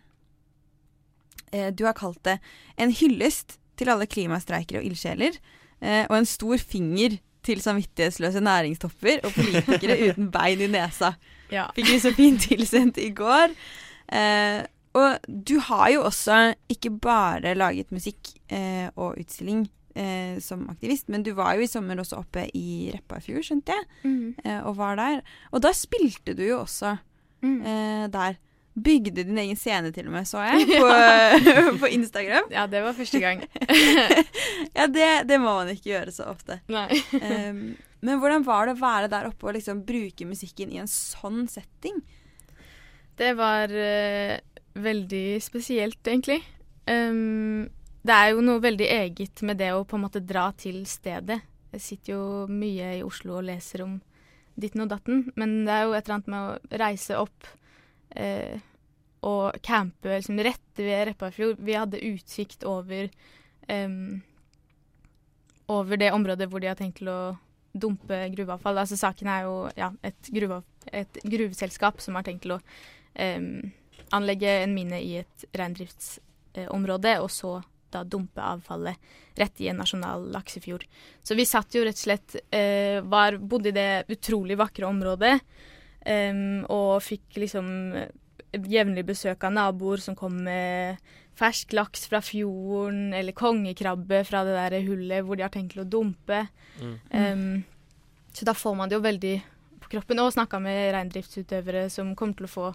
eh, 1.53 1.71
du 1.71 1.85
har 1.85 1.93
kalt 1.93 2.21
det 2.23 2.39
en 2.77 2.91
hyllest 2.91 3.57
til 3.77 3.89
alle 3.89 4.05
klimastreikere 4.05 4.79
og 4.81 4.85
ildsjeler, 4.85 5.37
eh, 5.81 6.05
og 6.09 6.17
en 6.17 6.25
stor 6.25 6.57
finger 6.57 7.17
til 7.43 7.57
samvittighetsløse 7.63 8.41
næringstopper 8.43 9.23
og 9.25 9.31
politikere 9.33 9.97
uten 10.11 10.29
bein 10.31 10.61
i 10.61 10.67
nesa. 10.67 11.15
Ja. 11.51 11.67
Fikk 11.75 11.87
vi 11.89 11.99
så 11.99 12.11
fint 12.15 12.41
tilsendt 12.45 12.97
i 13.01 13.09
går. 13.09 13.55
Eh, 14.11 14.61
og 14.93 15.17
du 15.27 15.57
har 15.59 15.89
jo 15.93 16.01
også 16.07 16.53
ikke 16.69 16.89
bare 17.01 17.53
laget 17.55 17.91
musikk 17.95 18.33
eh, 18.51 18.89
og 18.95 19.17
utstilling 19.21 19.65
eh, 19.95 20.37
som 20.43 20.65
aktivist, 20.71 21.07
men 21.11 21.23
du 21.23 21.33
var 21.37 21.55
jo 21.55 21.63
i 21.65 21.67
sommer 21.71 21.99
også 21.99 22.19
oppe 22.19 22.45
i 22.55 22.91
Repparfjord, 22.93 23.43
skjønte 23.47 23.75
jeg, 23.75 23.85
Mm. 24.03 24.35
eh, 24.43 24.61
og 24.67 24.75
var 24.77 24.95
der. 24.99 25.21
Og 25.51 25.61
da 25.63 25.71
spilte 25.75 26.33
du 26.35 26.43
jo 26.47 26.61
også 26.65 26.97
Mm. 27.43 27.61
eh, 27.65 28.07
der. 28.13 28.35
Bygde 28.71 29.25
din 29.27 29.37
egen 29.37 29.57
scene 29.59 29.89
til 29.91 30.05
og 30.07 30.13
med, 30.13 30.23
så 30.29 30.39
jeg, 30.47 30.63
på, 30.79 31.77
på 31.81 31.89
Instagram. 31.91 32.45
Ja, 32.51 32.67
det 32.71 32.83
var 32.85 32.93
første 32.95 33.19
gang. 33.19 33.41
Ja, 34.77 34.85
det, 34.87 35.27
det 35.27 35.39
må 35.41 35.57
man 35.57 35.67
ikke 35.73 35.89
gjøre 35.91 36.11
så 36.15 36.23
ofte. 36.31 36.61
Nei. 36.71 36.87
Um, 37.19 37.75
men 38.01 38.19
hvordan 38.21 38.45
var 38.47 38.65
det 38.69 38.77
å 38.77 38.79
være 38.81 39.09
der 39.11 39.27
oppe 39.27 39.49
og 39.49 39.53
liksom 39.57 39.83
bruke 39.85 40.25
musikken 40.25 40.71
i 40.71 40.79
en 40.81 40.87
sånn 40.89 41.43
setting? 41.51 41.99
Det 43.19 43.33
var 43.37 43.69
eh, 43.75 44.39
veldig 44.73 45.25
spesielt, 45.43 46.01
egentlig. 46.07 46.41
Um, 46.87 47.69
det 48.01 48.15
er 48.15 48.31
jo 48.31 48.45
noe 48.45 48.61
veldig 48.63 48.87
eget 48.87 49.43
med 49.45 49.59
det 49.61 49.71
å 49.75 49.85
på 49.85 49.97
en 49.97 50.05
måte 50.07 50.23
dra 50.25 50.47
til 50.57 50.81
stedet. 50.89 51.41
Jeg 51.71 51.83
sitter 51.85 52.15
jo 52.15 52.23
mye 52.51 52.95
i 52.97 53.03
Oslo 53.05 53.37
og 53.39 53.47
leser 53.47 53.85
om 53.85 53.99
ditten 54.59 54.83
og 54.83 54.89
datten, 54.91 55.27
men 55.39 55.61
det 55.67 55.75
er 55.75 55.85
jo 55.85 55.93
et 55.95 56.03
eller 56.03 56.17
annet 56.17 56.31
med 56.33 56.41
å 56.41 56.79
reise 56.81 57.19
opp 57.19 57.47
eh, 58.19 58.57
og 59.25 59.61
campe 59.63 60.17
liksom, 60.17 60.41
rett 60.43 60.81
ved 60.81 61.05
Repparfjord. 61.11 61.61
Vi 61.61 61.77
hadde 61.77 62.01
utsikt 62.09 62.65
over 62.67 63.07
um, 63.69 64.19
over 65.71 65.99
det 65.99 66.11
området 66.11 66.49
hvor 66.49 66.59
de 66.59 66.69
har 66.71 66.79
tenkt 66.79 66.99
til 66.99 67.11
å 67.11 67.19
dumpe 67.71 68.17
gruveavfall. 68.33 68.81
Altså 68.81 68.97
Saken 68.99 69.29
er 69.31 69.45
jo 69.47 69.55
ja, 69.77 69.91
et, 70.03 70.31
gruve, 70.33 70.61
et 70.91 71.21
gruveselskap 71.23 72.01
som 72.03 72.17
har 72.17 72.25
tenkt 72.27 72.43
til 72.45 72.57
å 72.57 72.59
em, 73.15 73.71
anlegge 74.15 74.61
en 74.63 74.73
mine 74.75 75.01
i 75.01 75.17
et 75.21 75.45
reindriftsområde, 75.57 77.17
og 77.23 77.29
så 77.31 77.57
da 77.91 78.05
dumpe 78.07 78.39
avfallet 78.43 78.95
rett 79.39 79.61
i 79.63 79.67
en 79.71 79.81
nasjonal 79.81 80.29
laksefjord. 80.31 80.85
Så 81.23 81.35
vi 81.35 81.47
satt 81.47 81.75
jo 81.75 81.83
rett 81.83 81.99
og 81.99 82.05
slett 82.05 82.37
eh, 82.51 82.99
var, 83.03 83.37
Bodde 83.37 83.71
i 83.71 83.75
det 83.75 84.05
utrolig 84.15 84.57
vakre 84.59 84.87
området 84.87 85.33
em, 86.07 86.61
og 86.71 87.01
fikk 87.03 87.41
liksom 87.43 87.67
jevnlig 88.51 89.05
besøk 89.07 89.43
av 89.47 89.55
naboer 89.55 90.03
som 90.03 90.15
kom 90.19 90.41
med 90.45 90.99
fersk 91.39 91.73
laks 91.73 92.05
fra 92.11 92.19
fjorden, 92.23 93.13
eller 93.15 93.35
kongekrabbe 93.37 94.23
fra 94.27 94.43
det 94.47 94.57
der 94.57 94.83
hullet 94.85 95.25
hvor 95.25 95.39
de 95.39 95.45
har 95.45 95.53
tenkt 95.53 95.79
å 95.79 95.87
dumpe. 95.87 96.43
Mm. 96.81 96.97
Um, 97.15 97.63
så 98.35 98.47
da 98.47 98.55
får 98.55 98.75
man 98.77 98.91
det 98.91 98.97
jo 98.97 99.05
veldig 99.05 99.35
på 99.81 99.93
kroppen. 99.95 100.21
Og 100.21 100.33
snakka 100.35 100.59
med 100.63 100.91
reindriftsutøvere 100.95 101.87
som 101.93 102.13
kommer 102.19 102.37
til 102.39 102.49
å 102.49 102.51
få 102.51 102.67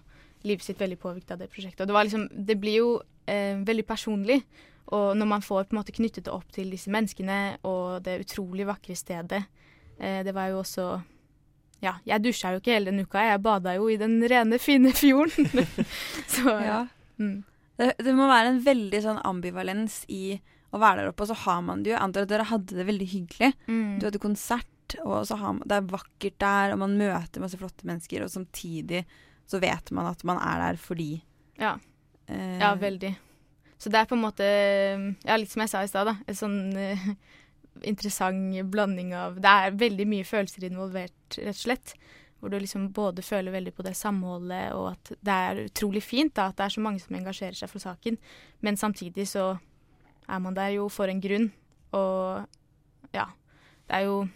livet 0.47 0.65
sitt 0.65 0.81
veldig 0.81 0.99
påvirket 1.03 1.35
av 1.35 1.43
det 1.43 1.51
prosjektet. 1.53 1.83
Og 1.85 1.91
det, 1.91 1.97
var 1.97 2.09
liksom, 2.09 2.27
det 2.47 2.57
blir 2.61 2.79
jo 2.81 2.89
eh, 3.27 3.59
veldig 3.67 3.87
personlig. 3.87 4.41
Og 4.95 5.17
når 5.19 5.29
man 5.29 5.43
får 5.43 5.67
på 5.67 5.75
en 5.75 5.81
måte 5.81 5.95
knyttet 5.97 6.29
det 6.29 6.35
opp 6.35 6.47
til 6.55 6.71
disse 6.71 6.93
menneskene 6.95 7.59
og 7.67 8.05
det 8.07 8.21
utrolig 8.23 8.69
vakre 8.69 8.95
stedet 8.95 9.41
eh, 9.99 10.21
Det 10.23 10.31
var 10.31 10.53
jo 10.53 10.61
også 10.61 10.85
Ja, 11.83 11.97
jeg 12.07 12.23
dusja 12.23 12.53
jo 12.55 12.61
ikke 12.63 12.77
hele 12.77 12.93
den 12.93 13.03
uka. 13.03 13.25
Jeg 13.27 13.43
bada 13.43 13.75
jo 13.77 13.91
i 13.91 13.99
den 14.01 14.21
rene, 14.23 14.61
fine 14.63 14.95
fjorden. 14.95 15.51
så 16.37 16.55
ja. 16.63 16.85
Mm. 17.19 17.43
Det, 17.77 17.91
det 18.01 18.15
må 18.17 18.29
være 18.31 18.55
en 18.55 18.63
veldig 18.65 19.03
sånn 19.05 19.21
ambivalens 19.27 20.05
i 20.09 20.39
å 20.75 20.81
være 20.81 21.03
der 21.03 21.11
oppe, 21.11 21.27
og 21.27 21.31
så 21.31 21.37
har 21.45 21.61
man 21.67 21.83
det 21.83 21.93
jo. 21.93 21.97
Jeg 21.97 22.05
antar 22.07 22.27
at 22.27 22.33
dere 22.33 22.49
hadde 22.49 22.79
det 22.79 22.87
veldig 22.89 23.09
hyggelig. 23.11 23.53
Mm. 23.69 23.99
Du 24.01 24.09
hadde 24.09 24.23
konsert, 24.23 24.97
og 25.03 25.27
så 25.29 25.39
har 25.41 25.55
man, 25.57 25.63
det 25.69 25.79
er 25.79 25.93
vakkert 25.93 26.39
der, 26.43 26.75
og 26.75 26.81
man 26.83 26.97
møter 26.99 27.45
masse 27.45 27.61
flotte 27.61 27.89
mennesker, 27.89 28.25
og 28.25 28.33
samtidig 28.33 29.05
så 29.47 29.61
vet 29.63 29.91
man 29.95 30.07
at 30.11 30.25
man 30.27 30.39
er 30.43 30.59
der 30.73 30.77
fordi 30.83 31.23
Ja. 31.59 31.77
eh, 32.29 32.59
Ja, 32.61 32.75
veldig. 32.75 33.15
Så 33.79 33.91
det 33.93 34.01
er 34.01 34.07
på 34.09 34.17
en 34.17 34.23
måte 34.25 34.47
Ja, 35.25 35.37
litt 35.37 35.51
som 35.53 35.61
jeg 35.63 35.69
sa 35.71 35.83
i 35.85 35.89
stad, 35.91 36.07
da. 36.09 36.17
En 36.27 36.35
sånn 36.35 36.77
eh, 36.77 37.07
interessant 37.85 38.57
blanding 38.73 39.13
av 39.15 39.35
Det 39.41 39.51
er 39.53 39.71
veldig 39.77 40.07
mye 40.09 40.25
følelser 40.25 40.65
involvert, 40.71 41.37
rett 41.39 41.49
og 41.55 41.61
slett. 41.61 41.95
Hvor 42.41 42.51
du 42.53 42.59
liksom 42.61 42.91
både 42.93 43.23
føler 43.25 43.53
veldig 43.53 43.73
på 43.75 43.83
det 43.85 43.95
samholdet, 43.97 44.73
og 44.77 44.91
at 44.93 45.13
det 45.25 45.33
er 45.33 45.61
utrolig 45.67 46.03
fint 46.05 46.35
da, 46.37 46.49
at 46.51 46.57
det 46.59 46.65
er 46.67 46.75
så 46.75 46.83
mange 46.85 47.01
som 47.01 47.17
engasjerer 47.17 47.57
seg 47.57 47.71
for 47.73 47.81
saken. 47.81 48.19
Men 48.61 48.77
samtidig 48.77 49.25
så 49.29 49.59
er 50.29 50.39
man 50.45 50.55
der 50.55 50.75
jo 50.77 50.89
for 50.93 51.09
en 51.09 51.21
grunn. 51.21 51.51
Og 51.97 52.45
ja, 53.15 53.25
det 53.89 53.97
er 54.01 54.05
jo 54.09 54.29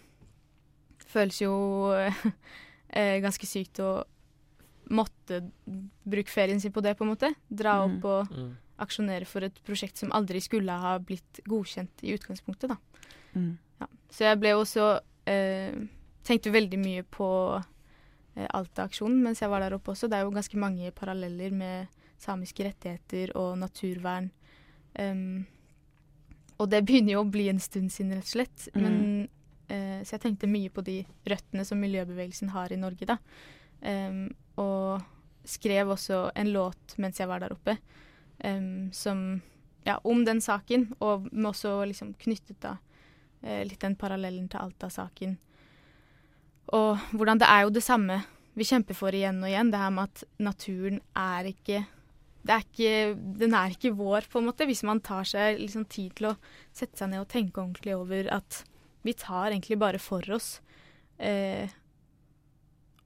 Føles 1.11 1.41
jo 1.41 1.51
eh, 1.91 3.17
ganske 3.21 3.45
sykt 3.45 3.81
å 3.83 4.03
måtte 4.91 5.39
bruke 6.05 6.29
ferien 6.31 6.59
sin 6.61 6.73
på 6.75 6.83
det, 6.83 6.97
på 6.99 7.05
en 7.07 7.13
måte. 7.13 7.31
Dra 7.49 7.77
Mm. 7.87 7.97
opp 7.97 8.05
og 8.05 8.31
Mm. 8.37 8.51
aksjonere 8.79 9.25
for 9.25 9.43
et 9.47 9.59
prosjekt 9.63 9.97
som 9.97 10.11
aldri 10.11 10.41
skulle 10.41 10.71
ha 10.71 10.97
blitt 10.99 11.39
godkjent 11.47 12.03
i 12.03 12.13
utgangspunktet, 12.17 12.69
da. 12.69 12.77
mm. 13.35 13.57
Ja. 13.81 13.87
Så 14.09 14.19
jeg 14.27 14.39
ble 14.39 14.49
også 14.57 14.99
eh, 15.27 15.73
Tenkte 16.23 16.51
veldig 16.53 16.77
mye 16.77 17.03
på 17.03 17.27
eh, 18.35 18.47
Alta-aksjonen 18.53 19.23
mens 19.23 19.39
jeg 19.41 19.49
var 19.49 19.59
der 19.63 19.73
oppe 19.73 19.91
også. 19.91 20.07
Det 20.07 20.17
er 20.19 20.21
jo 20.23 20.31
ganske 20.35 20.57
mange 20.57 20.91
paralleller 20.91 21.51
med 21.51 21.87
samiske 22.21 22.63
rettigheter 22.63 23.31
og 23.35 23.57
naturvern. 23.57 24.29
Um, 24.99 25.47
og 26.59 26.69
det 26.69 26.83
begynner 26.85 27.13
jo 27.15 27.23
å 27.23 27.31
bli 27.31 27.47
en 27.49 27.59
stund 27.59 27.89
siden, 27.91 28.13
rett 28.13 28.27
og 28.27 28.33
slett. 28.35 28.67
Mm. 28.75 28.81
Men, 28.83 29.29
eh, 29.67 30.03
så 30.05 30.11
jeg 30.19 30.21
tenkte 30.21 30.47
mye 30.51 30.69
på 30.69 30.83
de 30.85 30.99
røttene 31.25 31.65
som 31.65 31.81
miljøbevegelsen 31.81 32.49
har 32.53 32.71
i 32.71 32.77
Norge, 32.77 33.05
da. 33.09 33.17
Em, 33.81 34.27
og 34.59 35.01
skrev 35.47 35.93
også 35.93 36.29
en 36.37 36.51
låt 36.53 36.97
mens 37.01 37.19
jeg 37.19 37.29
var 37.29 37.41
der 37.43 37.55
oppe, 37.55 37.77
um, 38.43 38.89
som 38.93 39.41
ja, 39.83 39.97
om 40.03 40.25
den 40.25 40.41
saken, 40.41 40.91
og 40.99 41.29
også 41.33 41.79
liksom 41.89 42.13
knyttet 42.21 42.59
da 42.61 42.75
eh, 43.41 43.63
litt 43.65 43.81
den 43.81 43.95
parallellen 43.97 44.45
til 44.51 44.61
Alta-saken. 44.61 45.37
Og 46.77 47.01
hvordan 47.17 47.41
det 47.41 47.49
er 47.49 47.65
jo 47.65 47.73
det 47.73 47.83
samme 47.83 48.19
vi 48.53 48.67
kjemper 48.67 48.97
for 48.97 49.15
igjen 49.15 49.39
og 49.41 49.49
igjen, 49.49 49.71
det 49.73 49.81
her 49.81 49.93
med 49.95 50.11
at 50.11 50.23
naturen 50.43 51.01
er 51.17 51.49
ikke 51.49 51.85
det 52.41 52.55
er 52.55 52.63
ikke, 52.65 52.93
den 53.37 53.53
er 53.53 53.73
ikke 53.75 53.91
vår, 53.93 54.25
på 54.31 54.39
en 54.39 54.47
måte, 54.47 54.65
hvis 54.65 54.81
man 54.87 55.01
tar 55.05 55.27
seg 55.29 55.59
liksom 55.61 55.85
tid 55.85 56.15
til 56.17 56.31
å 56.31 56.37
sette 56.73 56.97
seg 56.97 57.11
ned 57.11 57.21
og 57.21 57.29
tenke 57.29 57.61
ordentlig 57.61 57.93
over 57.93 58.29
at 58.33 58.63
vi 59.05 59.13
tar 59.17 59.51
egentlig 59.51 59.77
bare 59.81 60.01
for 60.01 60.25
oss. 60.33 60.55
Eh, 61.21 61.69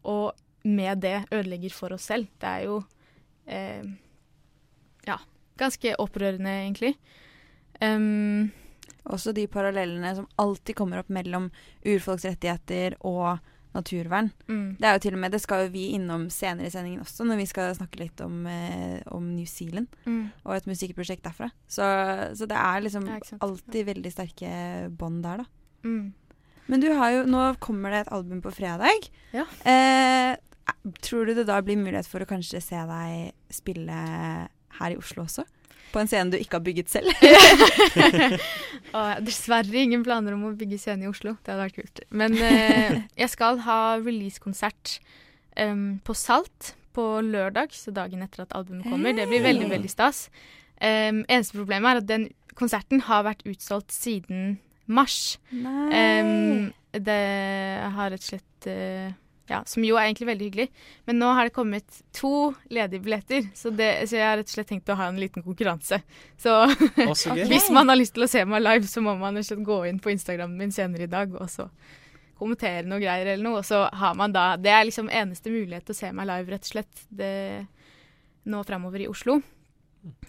og 0.08 0.32
med 0.66 1.02
det 1.06 1.18
ødelegger 1.32 1.74
for 1.74 1.94
oss 1.96 2.08
selv. 2.10 2.28
Det 2.42 2.50
er 2.50 2.66
jo 2.66 2.80
eh, 3.48 3.86
ja, 5.08 5.18
ganske 5.62 5.96
opprørende, 6.02 6.50
egentlig. 6.66 6.96
Um, 7.82 8.52
Også 9.06 9.34
de 9.36 9.46
parallellene 9.52 10.16
som 10.18 10.26
alltid 10.42 10.76
kommer 10.80 11.02
opp 11.04 11.10
mellom 11.14 11.52
urfolksrettigheter 11.86 12.96
og 13.06 13.38
naturvern. 13.76 14.32
mm, 14.48 14.78
Det 14.80 14.88
er 14.88 14.94
jo 14.96 15.00
til 15.04 15.14
og 15.18 15.20
med, 15.20 15.32
det 15.36 15.42
skal 15.44 15.66
jo 15.66 15.72
vi 15.74 15.90
innom 15.98 16.30
senere 16.32 16.70
i 16.70 16.72
sendingen 16.74 17.02
også, 17.04 17.26
når 17.28 17.42
vi 17.42 17.46
skal 17.46 17.76
snakke 17.76 18.00
litt 18.00 18.22
om, 18.24 18.46
eh, 18.48 19.02
om 19.12 19.28
New 19.36 19.46
Zealand 19.46 19.88
mm, 20.06 20.30
og 20.46 20.56
et 20.56 20.70
musikkprosjekt 20.72 21.26
derfra. 21.28 21.50
Så, 21.68 21.84
så 22.40 22.48
det 22.48 22.56
er 22.58 22.82
liksom 22.86 23.06
det 23.06 23.18
er 23.20 23.42
alltid 23.44 23.86
veldig 23.92 24.12
sterke 24.16 24.52
bånd 24.96 25.22
der, 25.28 25.44
da. 25.44 25.46
mm. 25.84 26.14
Men 26.66 26.82
du 26.82 26.88
har 26.98 27.12
jo, 27.14 27.26
nå 27.30 27.42
kommer 27.62 27.92
det 27.94 28.00
et 28.08 28.14
album 28.16 28.40
på 28.42 28.50
fredag. 28.56 29.04
Ja. 29.36 29.44
Eh, 29.70 30.32
tror 31.06 31.30
du 31.30 31.36
det 31.38 31.48
da 31.50 31.60
blir 31.66 31.80
mulighet 31.80 32.08
for 32.10 32.24
å 32.24 32.30
kanskje 32.30 32.62
se 32.64 32.80
deg 32.90 33.34
spille 33.54 34.00
her 34.80 34.94
i 34.94 34.98
Oslo 35.00 35.26
også? 35.26 35.46
På 35.94 36.02
en 36.02 36.10
scene 36.12 36.34
du 36.34 36.40
ikke 36.40 36.60
har 36.60 36.66
bygget 36.66 36.92
selv? 36.92 37.12
Dessverre 39.28 39.84
ingen 39.84 40.04
planer 40.04 40.36
om 40.36 40.50
å 40.50 40.56
bygge 40.58 40.80
scene 40.82 41.06
i 41.06 41.12
Oslo. 41.12 41.38
Det 41.40 41.54
hadde 41.54 41.68
vært 41.68 41.78
kult. 41.80 42.02
Men 42.12 42.36
eh, 42.36 43.04
jeg 43.16 43.32
skal 43.32 43.62
ha 43.64 43.80
releasekonsert 44.02 44.98
um, 45.62 46.02
på 46.04 46.18
Salt 46.18 46.74
på 46.96 47.06
lørdag, 47.24 47.74
så 47.76 47.92
dagen 47.96 48.24
etter 48.24 48.46
at 48.46 48.56
albumet 48.56 48.88
kommer. 48.88 49.16
Det 49.16 49.28
blir 49.28 49.44
veldig, 49.44 49.68
veldig 49.72 49.92
stas. 49.92 50.30
Um, 50.80 51.24
eneste 51.32 51.58
problemet 51.58 51.92
er 51.92 52.02
at 52.02 52.08
den 52.08 52.30
konserten 52.56 53.04
har 53.08 53.26
vært 53.28 53.44
utsolgt 53.48 53.92
siden 53.96 54.58
mars. 54.88 55.38
Um, 55.52 56.72
det 56.96 57.22
har 57.96 58.14
rett 58.14 58.24
og 58.24 58.30
slett 58.30 58.70
uh, 58.72 59.12
Ja, 59.48 59.60
som 59.70 59.84
jo 59.86 59.98
er 60.00 60.08
egentlig 60.08 60.26
veldig 60.32 60.46
hyggelig. 60.48 60.68
Men 61.06 61.20
nå 61.22 61.28
har 61.38 61.46
det 61.46 61.54
kommet 61.54 62.00
to 62.18 62.54
ledige 62.74 63.04
billetter, 63.06 63.46
så, 63.54 63.70
det, 63.70 63.90
så 64.10 64.18
jeg 64.18 64.26
har 64.26 64.40
rett 64.40 64.50
og 64.50 64.56
slett 64.56 64.72
tenkt 64.72 64.90
å 64.90 64.98
ha 64.98 65.10
en 65.12 65.20
liten 65.22 65.46
konkurranse. 65.46 66.00
Så 66.42 66.56
okay. 66.66 67.46
hvis 67.52 67.70
man 67.74 67.92
har 67.92 68.00
lyst 68.00 68.16
til 68.18 68.26
å 68.26 68.32
se 68.32 68.42
meg 68.50 68.64
live, 68.66 68.90
så 68.90 69.04
må 69.06 69.14
man 69.20 69.38
rett 69.38 69.46
og 69.46 69.52
slett 69.52 69.68
gå 69.68 69.80
inn 69.92 70.02
på 70.02 70.16
Instagramen 70.16 70.58
min 70.58 70.74
senere 70.74 71.06
i 71.06 71.12
dag 71.12 71.36
og 71.38 71.46
så 71.52 71.70
kommentere 72.36 72.88
noe 72.90 73.00
greier 73.00 73.30
eller 73.34 73.46
noe. 73.46 73.62
Og 73.62 73.68
så 73.68 73.86
har 73.86 74.18
man 74.18 74.34
da 74.36 74.56
Det 74.58 74.74
er 74.74 74.88
liksom 74.90 75.12
eneste 75.14 75.54
mulighet 75.54 75.86
til 75.88 75.96
å 75.96 76.02
se 76.02 76.12
meg 76.16 76.30
live, 76.32 76.52
rett 76.56 76.66
og 76.66 76.74
slett. 76.74 77.06
Det, 77.10 77.34
nå 78.50 78.64
framover 78.66 79.06
i 79.06 79.12
Oslo. 79.12 79.40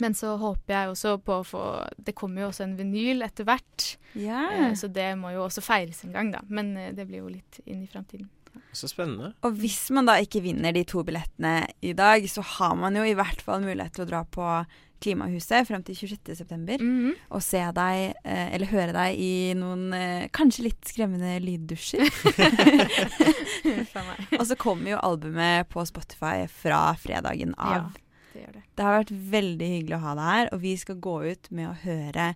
Men 0.00 0.14
så 0.16 0.36
håper 0.40 0.72
jeg 0.72 0.92
også 0.92 1.18
på 1.20 1.34
å 1.40 1.44
få 1.44 1.62
Det 2.00 2.14
kommer 2.16 2.46
jo 2.46 2.48
også 2.48 2.64
en 2.64 2.78
vinyl 2.78 3.24
etter 3.26 3.44
hvert. 3.48 3.96
ja. 4.14 4.46
Eh, 4.52 4.72
Så 4.74 4.88
det 4.88 5.10
må 5.20 5.34
jo 5.34 5.44
også 5.44 5.64
feires 5.64 6.02
en 6.04 6.14
gang, 6.16 6.32
da. 6.32 6.40
Men 6.48 6.76
eh, 6.76 6.94
det 6.96 7.04
blir 7.08 7.24
jo 7.24 7.32
litt 7.32 7.60
inn 7.66 7.82
i 7.84 7.90
framtiden. 7.90 8.30
Så 8.76 8.90
spennende. 8.90 9.32
Og 9.46 9.56
hvis 9.60 9.84
man 9.94 10.08
da 10.08 10.18
ikke 10.22 10.42
vinner 10.44 10.74
de 10.76 10.84
to 10.88 11.04
billettene 11.06 11.58
i 11.84 11.94
dag, 11.96 12.26
så 12.30 12.44
har 12.56 12.76
man 12.78 12.96
jo 12.98 13.04
i 13.06 13.16
hvert 13.16 13.40
fall 13.44 13.64
mulighet 13.64 13.96
til 13.96 14.06
å 14.06 14.10
dra 14.10 14.24
på 14.24 14.50
Klimahuset 15.02 15.66
frem 15.68 15.82
til 15.84 16.08
26.9. 16.08 16.78
Mhm. 16.80 17.10
og 17.28 17.42
se 17.44 17.60
deg, 17.60 18.14
eh, 18.24 18.54
eller 18.54 18.70
høre 18.70 18.94
deg 18.96 19.18
i 19.20 19.52
noen 19.58 19.92
eh, 19.92 20.28
kanskje 20.32 20.64
litt 20.70 20.88
skremmende 20.88 21.34
lyddusjer. 21.44 22.06
Og 24.40 24.46
så 24.48 24.56
kommer 24.56 24.94
jo 24.94 25.02
albumet 25.04 25.68
på 25.68 25.84
Spotify 25.88 26.46
fra 26.48 26.94
fredagen 27.00 27.52
av. 27.58 27.92
Ja, 27.92 28.06
det 28.32 28.44
gjør 28.44 28.54
det. 28.56 28.62
Det 28.76 28.86
har 28.86 28.98
vært 29.00 29.14
veldig 29.36 29.68
hyggelig 29.74 29.98
å 29.98 30.04
ha 30.04 30.14
deg 30.16 30.30
her, 30.32 30.48
og 30.52 30.62
vi 30.64 30.76
skal 30.80 31.02
gå 31.04 31.18
ut 31.26 31.50
med 31.50 31.70
å 31.70 31.76
høre 31.84 32.30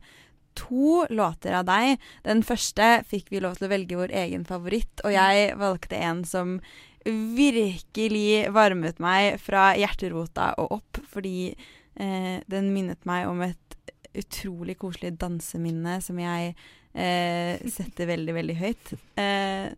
to 0.54 1.06
låter 1.10 1.54
av 1.60 1.64
deg. 1.68 1.98
Den 2.24 2.42
første 2.42 3.02
fikk 3.08 3.30
vi 3.30 3.40
lov 3.40 3.58
til 3.58 3.68
å 3.68 3.72
velge 3.72 3.98
vår 4.00 4.14
egen 4.24 4.44
favoritt, 4.48 5.02
og 5.04 5.12
jeg 5.14 5.56
valgte 5.60 5.96
en 5.96 6.24
som 6.28 6.58
virkelig 7.04 8.50
varmet 8.52 8.98
meg 9.00 9.38
fra 9.40 9.70
hjerterota 9.78 10.52
og 10.60 10.76
opp, 10.80 11.00
fordi 11.08 11.52
eh, 11.96 12.36
den 12.50 12.70
minnet 12.74 13.06
meg 13.08 13.28
om 13.30 13.40
et 13.46 13.78
utrolig 14.20 14.76
koselig 14.80 15.14
danseminne 15.20 16.00
som 16.04 16.18
jeg 16.20 16.54
eh, 16.92 17.56
setter 17.76 18.10
veldig, 18.10 18.36
veldig 18.36 18.56
høyt. 18.60 18.94
Eh, 19.20 19.70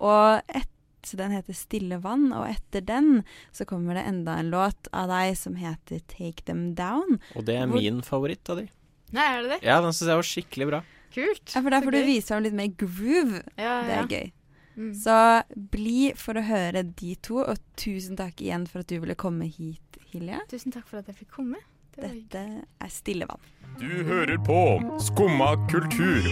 og 0.00 0.56
et, 0.56 0.70
den 1.16 1.32
heter 1.32 1.56
'Stille 1.56 1.96
vann', 2.00 2.32
og 2.36 2.46
etter 2.48 2.84
den 2.84 3.22
så 3.52 3.64
kommer 3.68 3.96
det 3.96 4.04
enda 4.08 4.38
en 4.38 4.50
låt 4.52 4.88
av 4.92 5.08
deg 5.12 5.36
som 5.36 5.56
heter 5.60 6.00
'Take 6.08 6.44
Them 6.44 6.74
Down'. 6.76 7.20
Og 7.36 7.44
det 7.44 7.56
er 7.56 7.66
Hvor- 7.66 7.80
min 7.80 8.02
favoritt 8.02 8.48
av 8.48 8.60
de. 8.62 8.68
Nei, 9.12 9.26
er 9.36 9.42
det 9.42 9.50
det? 9.56 9.60
Ja, 9.66 9.80
den 9.84 9.92
syns 9.96 10.08
jeg 10.12 10.20
var 10.20 10.28
skikkelig 10.30 10.68
bra. 10.70 10.82
Kult. 11.14 11.54
Ja, 11.54 11.60
for 11.64 11.70
Der 11.74 11.82
får 11.82 11.90
du 11.96 11.98
viser 11.98 12.10
vise 12.12 12.30
fram 12.30 12.44
litt 12.46 12.54
mer 12.54 12.70
groove. 12.78 13.42
Ja, 13.58 13.74
Det 13.82 13.96
ja. 13.96 14.02
er 14.04 14.06
gøy. 14.14 14.32
Mm. 14.80 14.92
Så 14.94 15.16
bli 15.72 16.12
for 16.16 16.38
å 16.38 16.44
høre 16.46 16.84
de 16.86 17.14
to, 17.20 17.40
og 17.42 17.58
tusen 17.76 18.16
takk 18.16 18.40
igjen 18.40 18.68
for 18.70 18.80
at 18.84 18.88
du 18.88 19.00
ville 19.02 19.16
komme 19.18 19.48
hit, 19.50 19.98
Hilje. 20.12 20.38
Tusen 20.50 20.72
takk 20.72 20.86
for 20.88 21.02
at 21.02 21.10
jeg 21.10 21.18
fikk 21.24 21.34
komme. 21.40 21.58
Det. 21.90 22.06
Dette 22.06 22.62
er 22.80 22.88
Stille 22.88 23.26
vann. 23.26 23.42
Du 23.80 23.90
hører 24.06 24.38
på 24.46 24.56
Skumma 25.02 25.52
kultur. 25.70 26.22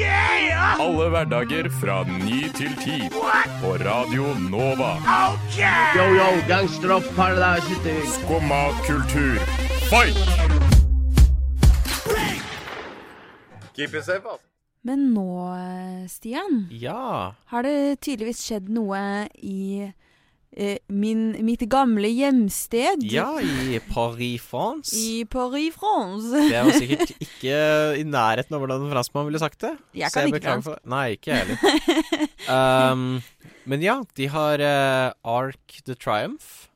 Alle 0.79 1.09
hverdager 1.13 1.69
fra 1.81 2.01
ny 2.07 2.47
til 2.55 2.75
ti. 2.83 2.99
På 3.61 3.75
Radio 3.83 4.33
Nova. 4.49 4.95
Yo, 5.99 6.07
yo, 6.15 6.29
gangsteropp, 6.49 7.11
paradise 7.19 7.99
Skumma 8.19 8.69
kultur, 8.87 9.43
fight! 9.91 10.48
Keep 13.79 13.95
it 14.01 14.05
safe, 14.05 14.25
altså. 14.27 14.45
Men 14.89 15.09
nå, 15.15 15.25
Stian, 16.09 16.67
Ja. 16.71 17.33
har 17.51 17.63
det 17.67 18.01
tydeligvis 18.05 18.41
skjedd 18.47 18.69
noe 18.73 19.01
i 19.43 19.89
eh, 20.57 20.79
min, 20.89 21.33
mitt 21.45 21.65
gamle 21.71 22.09
hjemsted. 22.09 23.03
Ja, 23.11 23.27
i 23.43 23.81
Paris, 23.91 24.41
France. 24.49 24.95
I 24.97 25.25
Paris, 25.29 25.75
France. 25.77 26.31
Det 26.31 26.55
er 26.57 26.71
jo 26.71 26.79
sikkert 26.83 27.13
ikke 27.27 27.59
i 28.01 28.07
nærheten 28.07 28.55
av 28.57 28.63
hvordan 28.63 28.87
en 28.87 28.95
franskmann 28.95 29.29
ville 29.29 29.43
sagt 29.43 29.61
det. 29.67 29.75
Jeg 29.99 30.11
så 30.15 30.23
kan 30.23 30.31
ikke 30.33 30.45
fransk. 30.47 30.71
for- 30.71 30.95
Nei, 30.95 31.05
ikke 31.19 31.35
jeg 31.35 31.45
heller. 31.45 32.33
um, 32.95 33.05
men 33.69 33.85
ja, 33.85 33.99
de 34.17 34.31
har 34.33 34.63
eh, 34.65 35.11
Arc 35.29 35.83
the 35.85 35.99
Triumph, 35.99 36.69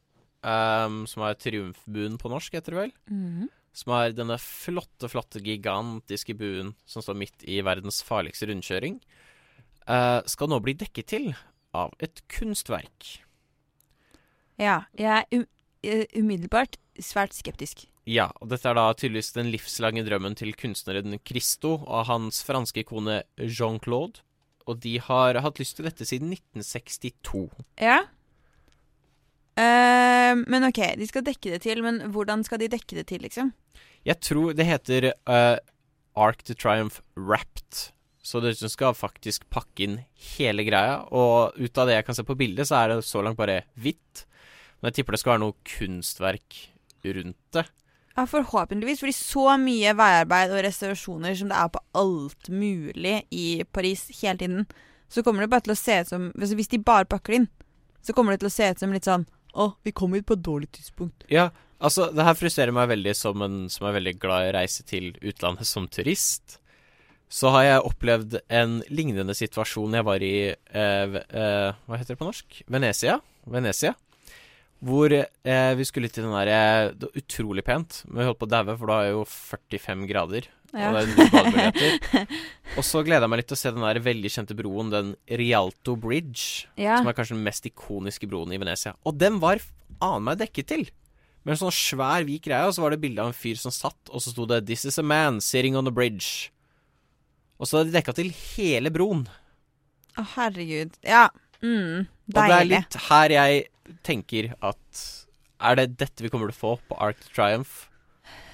um, 0.45 1.05
som 1.09 1.23
er 1.31 1.39
triumfbuen 1.41 2.19
på 2.21 2.29
norsk, 2.35 2.59
heter 2.59 2.75
det 2.77 2.81
vel. 2.87 2.95
Mhm. 3.09 3.49
Som 3.73 3.95
er 3.97 4.13
denne 4.13 4.37
flotte, 4.41 5.09
flotte, 5.09 5.41
gigantiske 5.41 6.37
buen 6.37 6.75
som 6.85 7.05
står 7.05 7.17
midt 7.17 7.47
i 7.49 7.63
verdens 7.65 8.03
farligste 8.05 8.51
rundkjøring. 8.51 9.01
eh, 9.89 10.21
skal 10.29 10.49
nå 10.53 10.61
bli 10.63 10.75
dekket 10.79 11.07
til 11.09 11.33
av 11.75 11.95
et 11.99 12.21
kunstverk. 12.29 13.25
Ja, 14.61 14.85
jeg 14.95 15.25
er 15.25 15.47
eh, 15.83 16.05
umiddelbart 16.15 16.77
svært 17.01 17.35
skeptisk. 17.35 17.87
Ja, 18.05 18.29
og 18.43 18.51
dette 18.51 18.67
er 18.69 18.77
da 18.77 18.89
tydeligvis 18.99 19.33
den 19.37 19.51
livslange 19.53 20.03
drømmen 20.05 20.35
til 20.39 20.53
kunstneren 20.59 21.17
Christo 21.25 21.77
og 21.87 22.09
hans 22.09 22.43
franske 22.45 22.85
kone 22.89 23.23
Jean-Claude. 23.39 24.25
Og 24.67 24.79
de 24.83 24.97
har 25.03 25.39
hatt 25.43 25.59
lyst 25.59 25.79
til 25.79 25.87
dette 25.87 26.07
siden 26.07 26.31
1962. 26.35 27.49
Ja. 27.83 28.03
Eh, 29.59 30.33
men 30.49 30.69
OK, 30.69 30.81
de 30.99 31.09
skal 31.09 31.27
dekke 31.27 31.55
det 31.55 31.63
til, 31.67 31.83
men 31.85 32.01
hvordan 32.15 32.45
skal 32.47 32.63
de 32.63 32.71
dekke 32.73 33.01
det 33.01 33.07
til, 33.11 33.25
liksom? 33.27 33.53
Jeg 34.07 34.19
tror 34.25 34.57
det 34.59 34.67
heter 34.67 35.13
uh, 35.31 35.59
Arc 36.19 36.43
to 36.47 36.55
Triumph 36.55 37.03
Wrapped. 37.17 37.93
Så 38.23 38.39
det 38.39 38.55
skal 38.55 38.95
faktisk 38.95 39.49
pakke 39.51 39.83
inn 39.83 39.97
hele 40.37 40.65
greia. 40.67 41.01
Og 41.11 41.59
ut 41.59 41.79
av 41.79 41.89
det 41.89 41.99
jeg 41.99 42.07
kan 42.07 42.17
se 42.19 42.25
på 42.27 42.39
bildet, 42.39 42.69
så 42.71 42.79
er 42.79 42.93
det 42.93 43.07
så 43.07 43.23
langt 43.25 43.41
bare 43.41 43.65
hvitt. 43.75 44.25
Men 44.79 44.91
jeg 44.91 45.01
tipper 45.01 45.17
det 45.17 45.23
skal 45.23 45.35
være 45.35 45.43
noe 45.45 45.59
kunstverk 45.67 46.59
rundt 47.03 47.57
det. 47.57 47.67
Ja, 48.13 48.27
forhåpentligvis, 48.29 49.01
fordi 49.01 49.15
så 49.17 49.57
mye 49.57 49.95
veiarbeid 49.97 50.53
og 50.53 50.61
restaurasjoner 50.67 51.35
som 51.39 51.49
det 51.49 51.59
er 51.59 51.71
på 51.73 51.81
alt 51.97 52.51
mulig 52.53 53.15
i 53.33 53.47
Paris 53.73 54.05
hele 54.21 54.37
tiden, 54.43 54.67
så 55.09 55.25
kommer 55.25 55.45
det 55.45 55.53
bare 55.53 55.65
til 55.65 55.75
å 55.75 55.81
se 55.81 55.97
ut 56.01 56.09
som 56.09 56.29
Hvis 56.37 56.71
de 56.73 56.79
bare 56.81 57.09
pakker 57.09 57.33
det 57.33 57.41
inn, 57.41 57.49
så 58.05 58.13
kommer 58.13 58.35
det 58.35 58.43
til 58.43 58.51
å 58.51 58.53
se 58.53 58.69
ut 58.69 58.83
som 58.83 58.93
litt 58.93 59.09
sånn 59.09 59.25
Å, 59.53 59.73
vi 59.85 59.93
kom 59.93 60.15
hit 60.17 60.27
på 60.29 60.37
et 60.39 60.45
dårlig 60.45 60.71
tidspunkt. 60.79 61.27
Ja, 61.33 61.51
altså, 61.83 62.09
det 62.15 62.25
her 62.27 62.39
frustrerer 62.39 62.75
meg 62.75 62.91
veldig 62.93 63.15
som 63.19 63.45
en 63.45 63.59
som 63.73 63.89
er 63.89 63.99
veldig 63.99 64.17
glad 64.23 64.47
i 64.47 64.53
å 64.53 64.57
reise 64.59 64.87
til 64.89 65.13
utlandet 65.21 65.69
som 65.69 65.89
turist. 65.93 66.59
Så 67.33 67.49
har 67.55 67.65
jeg 67.65 67.85
opplevd 67.89 68.39
en 68.53 68.81
lignende 68.93 69.35
situasjon 69.37 69.97
jeg 69.97 70.05
var 70.05 70.25
i 70.25 70.35
eh, 70.53 71.15
eh, 71.17 71.69
Hva 71.89 72.01
heter 72.01 72.13
det 72.13 72.21
på 72.21 72.29
norsk? 72.29 72.59
Venezia. 72.69 73.19
Venezia. 73.49 73.95
Hvor 74.83 75.15
eh, 75.15 75.73
vi 75.79 75.87
skulle 75.89 76.11
til 76.13 76.27
den 76.27 76.35
der 76.35 76.51
eh, 76.53 77.09
utrolig 77.17 77.65
pent, 77.65 78.03
men 78.09 78.21
vi 78.21 78.29
holdt 78.29 78.41
på 78.41 78.49
å 78.51 78.53
daue, 78.53 78.77
for 78.77 78.91
da 78.91 78.99
er 79.01 79.15
jo 79.15 79.25
45 79.25 80.05
grader. 80.11 80.49
Ja. 80.73 80.89
Og 82.79 82.85
så 82.87 83.03
gleder 83.05 83.27
jeg 83.27 83.33
meg 83.33 83.43
litt 83.43 83.49
til 83.51 83.59
å 83.59 83.61
se 83.61 83.73
den 83.75 83.85
der 83.85 84.01
veldig 84.05 84.31
kjente 84.33 84.57
broen, 84.57 84.89
den 84.93 85.11
Rialto 85.29 85.97
Bridge. 86.01 86.67
Ja. 86.81 86.97
Som 87.01 87.11
er 87.11 87.17
kanskje 87.19 87.37
den 87.37 87.45
mest 87.45 87.69
ikoniske 87.69 88.29
broen 88.31 88.55
i 88.55 88.61
Venezia. 88.63 88.95
Og 89.05 89.19
den 89.21 89.37
var 89.43 89.61
aner 90.01 90.25
meg 90.31 90.41
dekket 90.41 90.71
til. 90.73 90.87
Med 91.43 91.57
en 91.57 91.61
sånn 91.65 91.75
svær 91.75 92.25
hvit 92.25 92.45
greie, 92.47 92.65
og 92.69 92.73
så 92.77 92.85
var 92.85 92.95
det 92.95 93.01
bilde 93.03 93.21
av 93.21 93.33
en 93.33 93.37
fyr 93.37 93.59
som 93.59 93.75
satt, 93.75 93.99
og 94.09 94.23
så 94.23 94.31
sto 94.33 94.47
det 94.47 94.63
'This 94.65 94.85
is 94.89 94.99
a 94.99 95.03
man 95.03 95.41
sitting 95.41 95.77
on 95.77 95.85
the 95.85 95.93
bridge'. 95.93 96.49
Og 97.61 97.67
så 97.67 97.79
hadde 97.79 97.91
de 97.93 97.99
dekka 97.99 98.15
til 98.15 98.31
hele 98.57 98.91
broen. 98.91 99.27
Å, 100.19 100.25
herregud. 100.37 100.97
Ja. 101.05 101.29
Mm, 101.63 102.07
Og 102.09 102.35
det 102.35 102.51
er 102.51 102.65
litt 102.67 102.95
her 103.09 103.29
jeg 103.31 103.67
tenker 104.03 104.55
at 104.61 105.03
Er 105.63 105.77
det 105.79 105.97
dette 105.97 106.25
vi 106.25 106.29
kommer 106.29 106.51
til 106.51 106.57
å 106.57 106.59
få 106.59 106.73
på 106.89 106.97
Arc 106.99 107.21
Triumph? 107.37 107.87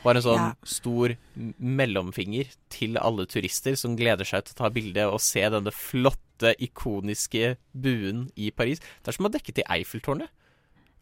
Bare 0.05 0.17
en 0.21 0.23
sånn 0.23 0.39
Ja. 0.39 0.55
stor 0.65 1.17
mellomfinger 1.59 2.47
til 2.71 2.97
alle 2.99 3.27
turister 3.27 3.77
som 3.77 3.97
gleder 3.99 4.25
seg 4.25 4.45
til 4.45 4.55
å 4.55 4.59
ta 4.63 4.69
bilde 4.71 5.07
og 5.11 5.21
se 5.21 5.41
denne 5.41 5.73
flotte, 5.75 6.55
ikoniske 6.63 7.57
buen 7.75 8.31
i 8.37 8.51
Paris. 8.55 8.79
Det 9.03 9.09
er 9.11 9.13
som 9.17 9.27
å 9.27 9.33
dekke 9.35 9.53
til 9.57 9.65
Eiffeltårnet. 9.69 10.29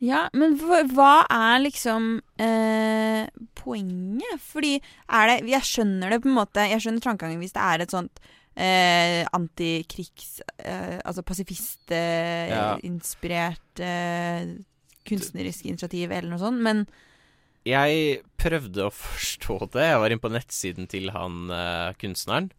Ja, 0.00 0.28
men 0.36 0.58
hva, 0.60 1.24
er 1.30 1.60
liksom 1.64 2.20
eh, 2.38 3.26
poenget? 3.54 4.40
Fordi 4.44 4.74
er 5.08 5.26
det 5.30 5.48
Jeg 5.48 5.62
skjønner 5.64 6.10
det 6.12 6.18
på 6.20 6.28
en 6.28 6.36
måte 6.36 6.66
Jeg 6.68 6.80
skjønner 6.84 7.00
tankegangen 7.00 7.40
hvis 7.40 7.54
det 7.56 7.62
er 7.64 7.80
et 7.80 7.90
sånt 7.94 8.20
eh, 8.56 9.24
antikrigs... 9.32 10.40
Eh, 10.58 11.00
altså 11.04 11.20
Ja. 11.24 11.28
pasifistinspirert 12.76 13.80
eh, 13.80 14.46
kunstnerisk 15.06 15.64
initiativ 15.68 16.10
eller 16.12 16.28
noe 16.32 16.40
sånt, 16.42 16.60
men 16.60 16.86
Jeg 17.66 18.20
prøvde 18.38 18.86
å 18.86 18.94
forstå 18.94 19.58
det. 19.74 19.88
Jeg 19.88 19.98
var 20.02 20.14
inne 20.14 20.22
på 20.22 20.32
nettsiden 20.32 20.86
til 20.90 21.10
han 21.14 21.50
uh, 21.50 21.90
kunstneren. 21.98 22.52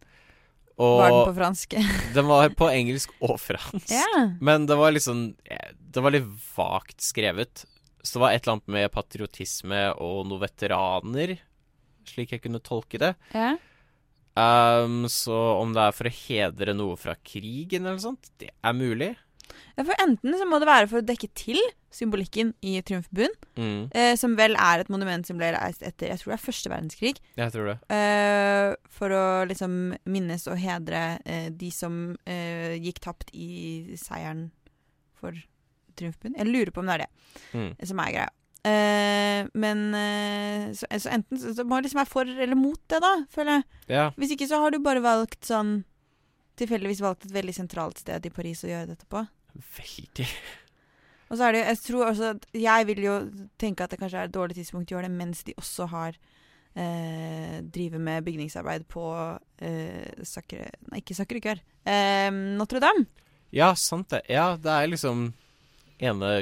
Og 0.78 1.00
var 1.00 1.10
den 1.10 1.24
på 1.30 1.36
fransk? 1.40 1.76
den 2.16 2.28
var 2.28 2.52
på 2.58 2.68
engelsk 2.70 3.14
og 3.24 3.38
fransk. 3.42 3.90
Yeah. 3.90 4.36
Men 4.44 4.68
det 4.70 4.76
var 4.78 4.94
liksom 4.94 5.32
Det 5.42 6.04
var 6.04 6.14
litt 6.14 6.28
vagt 6.54 7.02
skrevet. 7.02 7.64
Så 8.02 8.18
det 8.18 8.22
var 8.22 8.34
et 8.34 8.44
eller 8.44 8.58
annet 8.58 8.74
med 8.76 8.92
patriotisme 8.94 9.80
og 9.98 10.28
noen 10.28 10.44
veteraner, 10.44 11.34
slik 12.06 12.36
jeg 12.36 12.44
kunne 12.44 12.62
tolke 12.64 13.00
det. 13.02 13.10
Yeah. 13.34 13.58
Um, 14.38 15.08
så 15.10 15.34
om 15.58 15.72
det 15.74 15.82
er 15.82 15.96
for 15.96 16.08
å 16.08 16.14
hedre 16.14 16.74
noe 16.76 16.94
fra 17.00 17.16
krigen 17.26 17.82
eller 17.82 17.98
noe 17.98 18.04
sånt, 18.04 18.30
det 18.38 18.52
er 18.54 18.76
mulig. 18.76 19.10
For 19.78 19.94
enten 20.02 20.34
så 20.38 20.46
må 20.48 20.58
det 20.60 20.68
være 20.68 20.88
for 20.90 21.00
å 21.00 21.06
dekke 21.06 21.28
til 21.38 21.58
symbolikken 21.94 22.50
i 22.62 22.76
Triumfbuen, 22.84 23.32
Mm, 23.56 23.88
eh, 23.96 24.14
som 24.20 24.34
vel 24.36 24.54
er 24.60 24.80
et 24.84 24.90
monument 24.92 25.24
som 25.26 25.38
ble 25.40 25.48
reist 25.54 25.82
etter 25.82 26.08
jeg 26.12 26.18
tror 26.20 26.32
det 26.34 26.36
er 26.38 26.44
første 26.46 26.70
verdenskrig, 26.70 27.14
jeg 27.38 27.52
tror 27.54 27.70
det. 27.70 27.76
eh, 27.94 28.74
for 28.90 29.08
å 29.16 29.24
liksom 29.48 29.96
minnes 30.06 30.46
og 30.50 30.58
hedre 30.60 31.18
eh, 31.24 31.48
de 31.50 31.70
som 31.74 32.16
eh, 32.26 32.76
gikk 32.82 33.00
tapt 33.00 33.30
i 33.34 33.96
seieren 33.96 34.50
for 35.18 35.32
Triumfbuen. 35.98 36.36
Jeg 36.38 36.46
lurer 36.46 36.70
på 36.70 36.80
om 36.84 36.86
det 36.86 36.98
er 37.00 37.06
det 37.06 37.10
Mm. 37.54 37.72
som 37.86 37.98
er 38.04 38.12
greia. 38.12 38.28
Eh, 38.68 39.46
men 39.54 39.94
eh, 39.94 40.72
så, 40.74 40.86
så 40.98 41.10
enten 41.14 41.38
så, 41.40 41.54
så 41.56 41.64
må 41.64 41.78
det 41.78 41.88
liksom 41.88 42.02
være 42.02 42.10
for 42.10 42.26
eller 42.28 42.58
mot 42.58 42.80
det, 42.90 42.98
da, 43.00 43.14
føler 43.32 43.52
jeg. 43.60 43.64
Ja. 43.94 44.10
Hvis 44.18 44.34
ikke 44.34 44.48
så 44.50 44.58
har 44.60 44.70
du 44.74 44.78
bare 44.84 45.00
valgt 45.00 45.46
sånn 45.48 45.84
Tilfeldigvis 46.58 46.98
valgt 47.00 47.22
et 47.28 47.30
veldig 47.36 47.52
sentralt 47.54 48.00
sted 48.02 48.24
i 48.26 48.30
Paris 48.34 48.64
å 48.66 48.70
gjøre 48.70 48.88
dette 48.90 49.06
på. 49.06 49.20
Veldig. 49.54 50.26
Og 51.28 51.36
så 51.36 51.44
er 51.44 51.52
det 51.52 51.60
jo, 51.60 51.68
jeg 51.68 51.78
tror 51.84 52.04
også 52.06 52.28
at 52.32 52.46
Jeg 52.56 52.86
vil 52.88 53.00
jo 53.04 53.14
tenke 53.60 53.84
at 53.84 53.92
det 53.92 53.98
kanskje 54.00 54.22
er 54.22 54.30
et 54.30 54.34
dårlig 54.34 54.56
tidspunkt 54.56 54.92
å 54.92 54.96
gjøre 54.96 55.10
det 55.10 55.18
mens 55.18 55.42
de 55.44 55.54
også 55.60 55.88
har 55.92 56.16
eh, 56.72 57.58
Driver 57.64 58.00
med 58.00 58.24
bygningsarbeid 58.24 58.86
på 58.88 59.04
eh, 59.60 60.24
Sakre... 60.24 60.70
Nei, 60.88 61.02
ikke 61.02 61.40
Coeur. 61.40 61.60
Eh, 61.84 62.30
Notre-Dame. 62.32 63.04
Ja, 63.54 63.74
sant 63.76 64.10
det. 64.12 64.22
Ja, 64.32 64.54
det 64.60 64.72
er 64.72 64.90
liksom 64.92 65.30
ene 65.98 66.32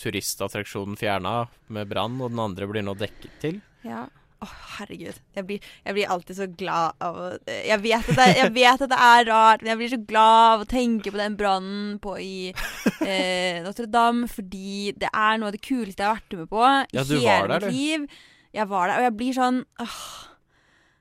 turistattraksjonen 0.00 0.98
fjerna 1.00 1.46
med 1.72 1.88
brann, 1.88 2.20
og 2.20 2.32
den 2.32 2.42
andre 2.42 2.68
blir 2.70 2.84
nå 2.84 2.94
dekket 2.98 3.40
til. 3.42 3.60
Ja. 3.86 4.06
Å, 4.44 4.46
herregud. 4.76 5.16
Jeg 5.32 5.46
blir, 5.48 5.68
jeg 5.86 5.96
blir 5.96 6.10
alltid 6.12 6.36
så 6.36 6.46
glad 6.60 6.98
av 7.00 7.16
å 7.16 7.28
jeg 7.48 7.80
vet, 7.80 8.10
det, 8.18 8.26
jeg 8.36 8.52
vet 8.52 8.82
at 8.84 8.92
det 8.92 8.98
er 9.06 9.24
rart, 9.30 9.62
men 9.62 9.70
jeg 9.72 9.80
blir 9.80 9.92
så 9.94 10.00
glad 10.10 10.48
av 10.50 10.64
å 10.64 10.68
tenke 10.68 11.12
på 11.12 11.20
den 11.20 11.38
brannen 11.40 11.96
i 12.20 12.52
eh, 12.52 13.62
Notre-Dame, 13.64 14.28
fordi 14.28 14.92
det 15.00 15.08
er 15.08 15.40
noe 15.40 15.48
av 15.48 15.56
det 15.56 15.62
kuleste 15.64 16.04
jeg 16.04 16.10
har 16.10 16.20
vært 16.20 16.36
med 16.42 16.50
på 16.52 16.64
i 16.66 16.98
Ja, 16.98 17.06
hele 17.08 17.48
mitt 17.56 17.68
liv. 17.72 18.08
Jeg 18.56 18.68
var 18.72 18.90
der, 18.90 19.00
og 19.00 19.06
jeg 19.08 19.16
blir 19.20 19.36
sånn 19.36 19.62
åh, 19.84 20.00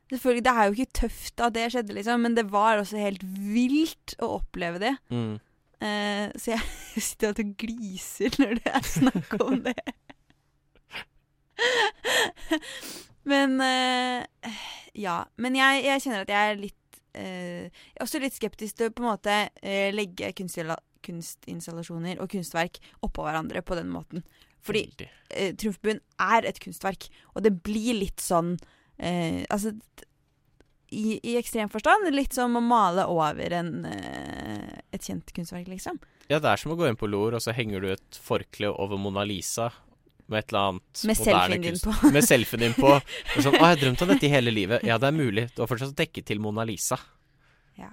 Selvfølgelig, 0.06 0.43
Det 0.45 0.54
er 0.54 0.67
jo 0.67 0.76
ikke 0.76 1.00
tøft 1.00 1.41
at 1.41 1.56
det 1.56 1.65
skjedde, 1.74 1.95
liksom, 1.98 2.21
men 2.21 2.36
det 2.38 2.45
var 2.54 2.78
også 2.78 3.00
helt 3.02 3.24
vilt 3.26 4.13
å 4.21 4.36
oppleve 4.38 4.80
det. 4.84 4.93
Mm. 5.10 5.39
Eh, 5.82 6.28
så 6.39 6.54
jeg 6.54 6.62
sitter 7.10 7.34
og 7.34 7.56
gliser 7.60 8.38
når 8.39 8.62
det 8.62 8.76
er 8.80 8.86
snakk 8.88 9.36
om 9.41 9.63
det. 9.65 9.76
men 13.30 13.60
eh, 13.62 14.24
Ja. 14.96 15.26
Men 15.42 15.58
jeg, 15.58 15.84
jeg 15.86 16.04
kjenner 16.06 16.26
at 16.26 16.34
jeg 16.34 16.52
er 16.52 16.60
litt 16.62 16.82
Jeg 17.16 17.72
er 17.72 18.04
også 18.04 18.20
litt 18.20 18.36
skeptisk 18.36 18.76
til 18.76 18.90
å 18.90 18.94
på 18.96 19.04
en 19.04 19.08
måte 19.08 19.36
eh, 19.64 19.92
legge 19.96 20.34
kunstinstallasjoner 20.36 22.20
og 22.20 22.32
kunstverk 22.34 22.82
oppå 23.06 23.24
hverandre 23.24 23.62
på 23.64 23.78
den 23.80 23.88
måten. 23.94 24.26
Fordi 24.66 24.84
uh, 24.98 25.54
Trumfbuen 25.56 26.02
er 26.20 26.48
et 26.50 26.60
kunstverk, 26.60 27.08
og 27.36 27.46
det 27.46 27.54
blir 27.64 28.02
litt 28.02 28.24
sånn 28.24 28.58
Altså 28.96 29.74
i, 30.88 31.18
i 31.20 31.34
ekstrem 31.36 31.68
forstand 31.68 32.08
litt 32.14 32.32
som 32.32 32.56
å 32.56 32.62
male 32.64 33.04
over 33.12 33.52
en, 33.58 33.84
et 33.84 35.04
kjent 35.04 35.34
kunstverk, 35.36 35.68
liksom. 35.68 36.00
Ja, 36.32 36.40
det 36.40 36.48
er 36.48 36.62
som 36.62 36.72
å 36.72 36.78
gå 36.80 36.88
inn 36.88 36.96
på 36.96 37.10
Lor, 37.12 37.36
og 37.36 37.44
så 37.44 37.52
henger 37.52 37.84
du 37.84 37.90
et 37.92 38.20
forkle 38.24 38.72
over 38.72 38.96
Mona 39.02 39.26
Lisa 39.28 39.68
med 40.32 40.40
et 40.42 40.52
eller 40.52 40.72
annet 40.72 41.04
Med 41.06 41.20
moderne 41.20 41.60
kunst. 41.64 41.84
på. 41.86 42.12
Med 42.16 42.26
selfien 42.26 42.64
din 42.66 42.78
på. 42.78 42.94
Og 43.36 43.38
sånn, 43.38 43.54
'Å, 43.54 43.60
jeg 43.60 43.68
har 43.68 43.82
drømt 43.84 44.06
om 44.06 44.14
dette 44.14 44.28
i 44.28 44.32
hele 44.34 44.54
livet.' 44.54 44.86
Ja, 44.88 44.98
det 45.02 45.12
er 45.12 45.18
mulig. 45.18 45.50
Du 45.56 45.62
har 45.64 45.70
fortsatt 45.70 45.96
dekket 45.98 46.30
til 46.32 46.42
Mona 46.44 46.66
Lisa. 46.68 46.98
Ja. 47.78 47.92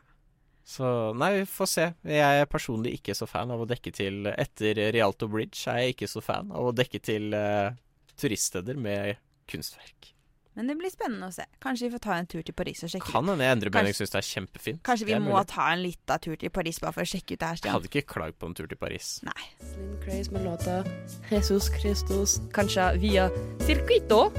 Så 0.65 1.13
nei, 1.19 1.33
vi 1.41 1.45
får 1.51 1.69
se. 1.69 1.89
Jeg 2.09 2.45
er 2.45 2.49
personlig 2.51 2.95
ikke 3.01 3.17
så 3.19 3.29
fan 3.29 3.51
av 3.53 3.65
å 3.65 3.69
dekke 3.69 3.93
til 3.95 4.31
Etter 4.33 4.81
Rialto 4.95 5.29
Bridge 5.29 5.67
er 5.69 5.85
jeg 5.85 5.97
ikke 5.97 6.11
så 6.15 6.23
fan 6.25 6.53
av 6.55 6.71
å 6.71 6.75
dekke 6.77 7.03
til 7.03 7.35
uh, 7.37 7.75
turiststeder 8.17 8.79
med 8.81 9.19
kunstverk. 9.51 10.13
Men 10.55 10.67
det 10.69 10.75
blir 10.77 10.91
spennende 10.93 11.31
å 11.31 11.33
se. 11.33 11.47
Kanskje 11.65 11.87
vi 11.89 11.93
får 11.95 12.01
ta 12.05 12.13
en 12.21 12.27
tur 12.29 12.43
til 12.45 12.53
Paris 12.53 12.83
og 12.85 12.91
sjekke 12.93 13.07
Kan 13.09 13.25
hende 13.31 13.41
jeg 13.47 13.57
mening 13.57 13.73
Kanskje- 13.73 13.95
syns 14.03 14.11
det 14.13 14.19
er 14.21 14.27
kjempefint. 14.29 14.83
Kanskje 14.85 15.07
vi 15.09 15.15
må 15.15 15.33
mulig. 15.33 15.47
ta 15.49 15.69
en 15.73 15.83
liten 15.83 16.19
tur 16.21 16.37
til 16.37 16.51
Paris 16.51 16.79
bare 16.79 16.93
for 16.93 17.01
å 17.01 17.09
sjekke 17.09 17.33
ut 17.33 17.39
det 17.41 17.49
her, 17.49 17.57
Jeg 17.63 17.73
hadde 17.73 17.89
ikke 17.89 18.05
klagd 18.07 18.35
på 18.39 18.47
en 18.51 18.55
tur 18.55 18.67
til 18.67 18.77
Paris. 18.77 19.21
Nei. 19.25 19.47
Slim 19.73 19.97
Craze 20.05 20.31
med 20.31 20.45
låta 20.45 20.85
Jesus 21.31 21.71
Christus, 21.71 22.39
kanskje 22.53 22.99
via 23.01 23.31
Circuito 23.65 24.31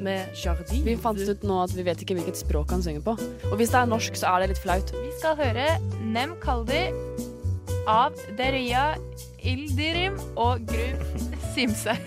med 0.00 0.32
Jardin. 0.34 0.82
Vi 0.84 0.96
fant 0.96 1.18
ut 1.20 1.42
nå 1.44 1.62
at 1.62 1.74
vi 1.76 1.82
vet 1.82 1.98
ikke 2.00 2.16
hvilket 2.16 2.36
språk 2.40 2.70
han 2.70 2.80
synger 2.82 3.02
på. 3.04 3.18
Og 3.52 3.58
hvis 3.60 3.68
det 3.68 3.82
er 3.82 3.86
norsk, 3.86 4.16
så 4.16 4.32
er 4.34 4.40
det 4.40 4.48
litt 4.54 4.62
flaut. 4.64 4.90
Vi 4.96 5.12
skal 5.18 5.36
høre 5.36 5.78
Nem 6.00 6.36
Kaldi 6.40 6.88
av 7.86 8.16
Deria 8.38 8.94
Ildirim 9.44 10.16
og 10.38 10.64
Grub 10.64 11.04
Simse. 11.52 11.98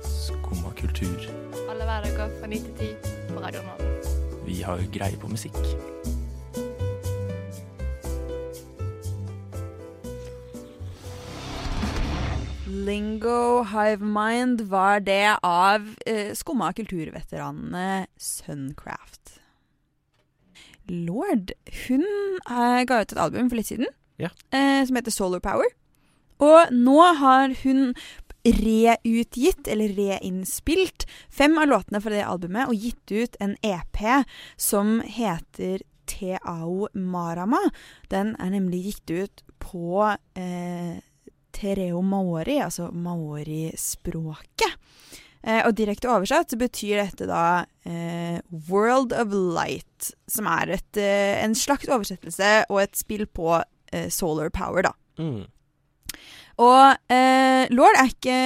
Skumma 0.00 0.72
kultur. 0.80 1.35
Alle 1.86 2.00
hverdager 2.02 2.40
fra 2.40 2.46
9 2.46 2.56
til 2.58 2.72
10 2.78 3.34
på 3.34 3.40
Radio 3.40 3.60
Nova. 3.62 3.90
Vi 4.46 4.60
har 4.62 4.78
greie 4.92 5.16
på 5.16 5.28
musikk. 5.28 5.54
Lingo 12.66 13.62
Hive 13.70 14.02
Mind 14.04 14.60
var 14.70 15.00
det 15.00 15.36
av 15.46 15.86
eh, 16.06 16.32
skumma 16.34 16.72
kulturveteranene 16.74 18.06
Suncraft. 18.18 19.36
Lord, 20.90 21.52
hun 21.86 22.02
eh, 22.06 22.82
ga 22.86 23.00
ut 23.02 23.12
et 23.14 23.22
album 23.22 23.50
for 23.50 23.58
litt 23.60 23.70
siden 23.70 23.90
Ja. 24.22 24.30
eh, 24.50 24.82
som 24.86 24.98
heter 24.98 25.14
Solar 25.14 25.42
Power. 25.44 25.70
Og 26.42 26.72
nå 26.74 26.98
har 27.22 27.54
hun 27.62 27.94
reutgitt, 28.52 29.68
eller 29.68 29.88
reinnspilt, 29.96 31.06
fem 31.30 31.58
av 31.58 31.68
låtene 31.70 32.00
fra 32.02 32.14
det 32.14 32.24
albumet 32.26 32.70
og 32.70 32.86
gitt 32.86 33.12
ut 33.12 33.36
en 33.40 33.56
EP 33.66 34.02
som 34.56 35.00
heter 35.02 35.82
Teao 36.06 36.88
Marama. 36.94 37.60
Den 38.12 38.36
er 38.38 38.54
nemlig 38.54 38.84
gitt 38.86 39.10
ut 39.10 39.44
på 39.62 40.04
eh, 40.38 40.98
Tereo 41.56 42.02
Maori, 42.04 42.60
altså 42.62 42.90
maori-språket. 42.92 44.76
Eh, 45.46 45.62
og 45.62 45.76
direkte 45.78 46.10
oversatt 46.10 46.52
så 46.52 46.58
betyr 46.58 47.00
dette 47.00 47.28
da 47.28 47.64
eh, 47.86 48.38
World 48.70 49.14
of 49.16 49.34
Light, 49.34 50.12
som 50.30 50.48
er 50.50 50.76
et, 50.78 51.00
eh, 51.00 51.36
en 51.42 51.54
slags 51.56 51.88
oversettelse 51.88 52.66
og 52.70 52.82
et 52.82 52.98
spill 52.98 53.26
på 53.26 53.60
eh, 53.92 54.08
solar 54.12 54.50
power, 54.54 54.88
da. 54.88 54.94
Mm. 55.22 55.46
Og 56.62 57.12
eh, 57.12 57.66
Lord 57.74 57.98
er 58.00 58.12
ikke, 58.12 58.36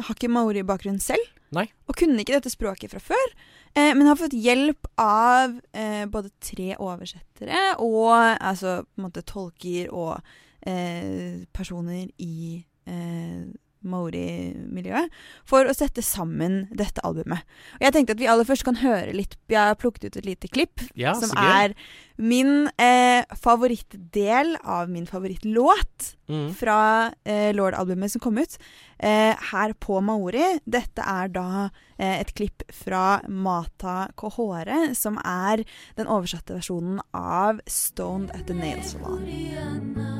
har 0.00 0.16
ikke 0.16 0.32
maori-bakgrunn 0.32 1.00
selv. 1.02 1.32
Nei. 1.54 1.66
Og 1.86 1.98
kunne 1.98 2.18
ikke 2.22 2.38
dette 2.38 2.52
språket 2.52 2.92
fra 2.94 3.02
før. 3.12 3.34
Eh, 3.76 3.92
men 3.92 4.08
har 4.08 4.18
fått 4.18 4.36
hjelp 4.36 4.88
av 5.00 5.58
eh, 5.76 6.06
både 6.08 6.32
tre 6.40 6.72
oversettere 6.80 7.76
og 7.84 8.14
altså 8.16 8.80
på 8.86 9.00
en 9.00 9.06
måte 9.06 9.24
tolker 9.28 9.92
og 9.92 10.16
eh, 10.64 11.44
personer 11.52 12.08
i 12.22 12.62
eh, 12.88 13.44
maori-miljøet 13.90 15.14
for 15.48 15.68
å 15.68 15.74
sette 15.76 16.04
sammen 16.04 16.66
dette 16.74 17.02
albumet. 17.06 17.46
Og 17.78 17.86
jeg 17.86 17.96
tenkte 17.96 18.16
at 18.16 18.22
vi 18.22 18.28
aller 18.30 18.48
først 18.48 18.66
kan 18.66 18.80
høre 18.82 19.14
litt 19.16 19.38
Vi 19.48 19.54
har 19.58 19.78
plukket 19.78 20.08
ut 20.08 20.16
et 20.20 20.26
lite 20.26 20.50
klipp 20.50 20.82
Ja, 20.98 21.14
som 21.14 21.30
er 21.38 21.74
min 22.16 22.68
eh, 22.80 23.22
favorittdel 23.36 24.56
av 24.64 24.88
min 24.90 25.06
favorittlåt 25.06 26.16
Mm. 26.28 26.54
fra 26.54 27.12
eh, 27.24 27.54
Lord-albumet 27.54 28.10
som 28.10 28.20
kom 28.20 28.38
ut 28.38 28.58
eh, 28.98 29.36
her 29.52 29.72
på 29.78 30.00
Maori. 30.02 30.58
Dette 30.66 31.04
er 31.06 31.30
da 31.30 31.68
eh, 31.98 32.18
et 32.20 32.34
klipp 32.34 32.66
fra 32.74 33.20
Mata 33.28 34.08
Kohore, 34.18 34.90
som 34.98 35.20
er 35.22 35.62
den 35.94 36.10
oversatte 36.10 36.58
versjonen 36.58 36.98
av 37.14 37.62
Stoned 37.70 38.34
at 38.34 38.46
the 38.50 38.58
Nail 38.58 38.82
Salon. 38.82 40.15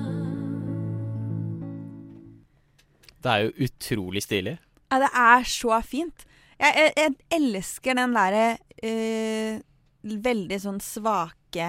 Det 3.27 3.33
er 3.33 3.45
jo 3.47 3.67
utrolig 3.67 4.23
stilig. 4.23 4.57
Ja, 4.93 5.01
det 5.03 5.11
er 5.11 5.47
så 5.51 5.81
fint. 5.83 6.27
Jeg, 6.57 6.73
jeg, 6.79 6.93
jeg 6.97 7.41
elsker 7.41 7.99
den 7.99 8.15
derre 8.15 8.45
eh, 8.79 9.59
veldig 10.07 10.59
sånn 10.63 10.79
svake 10.81 11.67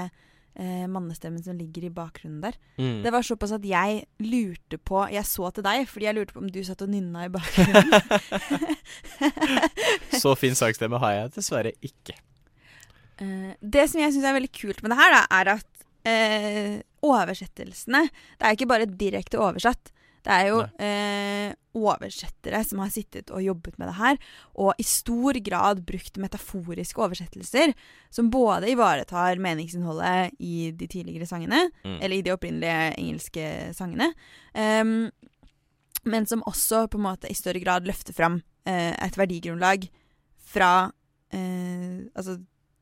eh, 0.58 0.86
mannestemmen 0.91 1.41
som 1.43 1.58
ligger 1.58 1.88
i 1.88 1.91
bakgrunnen 1.93 2.43
der. 2.46 2.60
Mm. 2.78 3.02
Det 3.04 3.13
var 3.13 3.26
såpass 3.26 3.56
at 3.58 3.65
jeg 3.65 4.04
lurte 4.24 4.78
på 4.78 5.08
Jeg 5.13 5.26
så 5.28 5.50
til 5.54 5.65
deg 5.65 5.89
fordi 5.89 6.08
jeg 6.10 6.17
lurte 6.17 6.36
på 6.36 6.43
om 6.43 6.52
du 6.52 6.62
satt 6.65 6.86
og 6.86 6.93
nynna 6.93 7.26
i 7.28 7.34
bakgrunnen. 7.34 7.89
Så 10.22 10.34
fin 10.39 10.56
sangstemme 10.58 11.00
har 11.02 11.13
jeg 11.13 11.34
dessverre 11.38 11.74
ikke. 11.86 12.15
Uh, 13.22 13.54
det 13.76 13.89
som 13.89 14.02
jeg 14.02 14.13
syns 14.15 14.30
er 14.30 14.38
veldig 14.38 14.54
kult 14.56 14.82
med 14.84 14.93
det 14.93 15.02
her, 15.02 15.13
da, 15.13 15.26
er 15.41 15.54
at 15.58 15.86
eh, 16.08 16.74
oversettelsene 17.06 18.08
Det 18.10 18.46
er 18.46 18.58
ikke 18.58 18.70
bare 18.70 18.89
direkte 18.89 19.41
oversatt. 19.41 19.91
Det 20.28 20.36
er 20.36 20.48
jo 20.50 20.58
eh, 20.84 21.54
oversettere 21.78 22.60
som 22.68 22.82
har 22.84 22.90
sittet 22.92 23.30
og 23.32 23.40
jobbet 23.46 23.78
med 23.80 23.88
det 23.88 23.96
her, 23.96 24.18
og 24.60 24.74
i 24.82 24.84
stor 24.84 25.38
grad 25.46 25.86
brukt 25.88 26.20
metaforiske 26.20 27.00
oversettelser 27.00 27.72
som 28.12 28.28
både 28.34 28.74
ivaretar 28.74 29.40
meningsinnholdet 29.40 30.36
i 30.44 30.72
de 30.76 30.90
tidligere 30.92 31.30
sangene, 31.30 31.70
Mm. 31.86 32.00
eller 32.02 32.16
i 32.18 32.26
de 32.26 32.34
opprinnelige 32.34 32.98
engelske 33.00 33.46
sangene, 33.78 34.10
um, 34.54 35.08
men 36.04 36.26
som 36.28 36.44
også 36.44 36.88
på 36.92 37.00
en 37.00 37.06
måte 37.08 37.32
i 37.32 37.38
større 37.38 37.62
grad 37.63 37.88
løfter 37.88 38.13
fram 38.18 38.42
eh, 38.68 38.92
et 39.06 39.18
verdigrunnlag 39.18 39.88
fra 40.48 40.92
eh, 41.32 42.08
Altså 42.16 42.38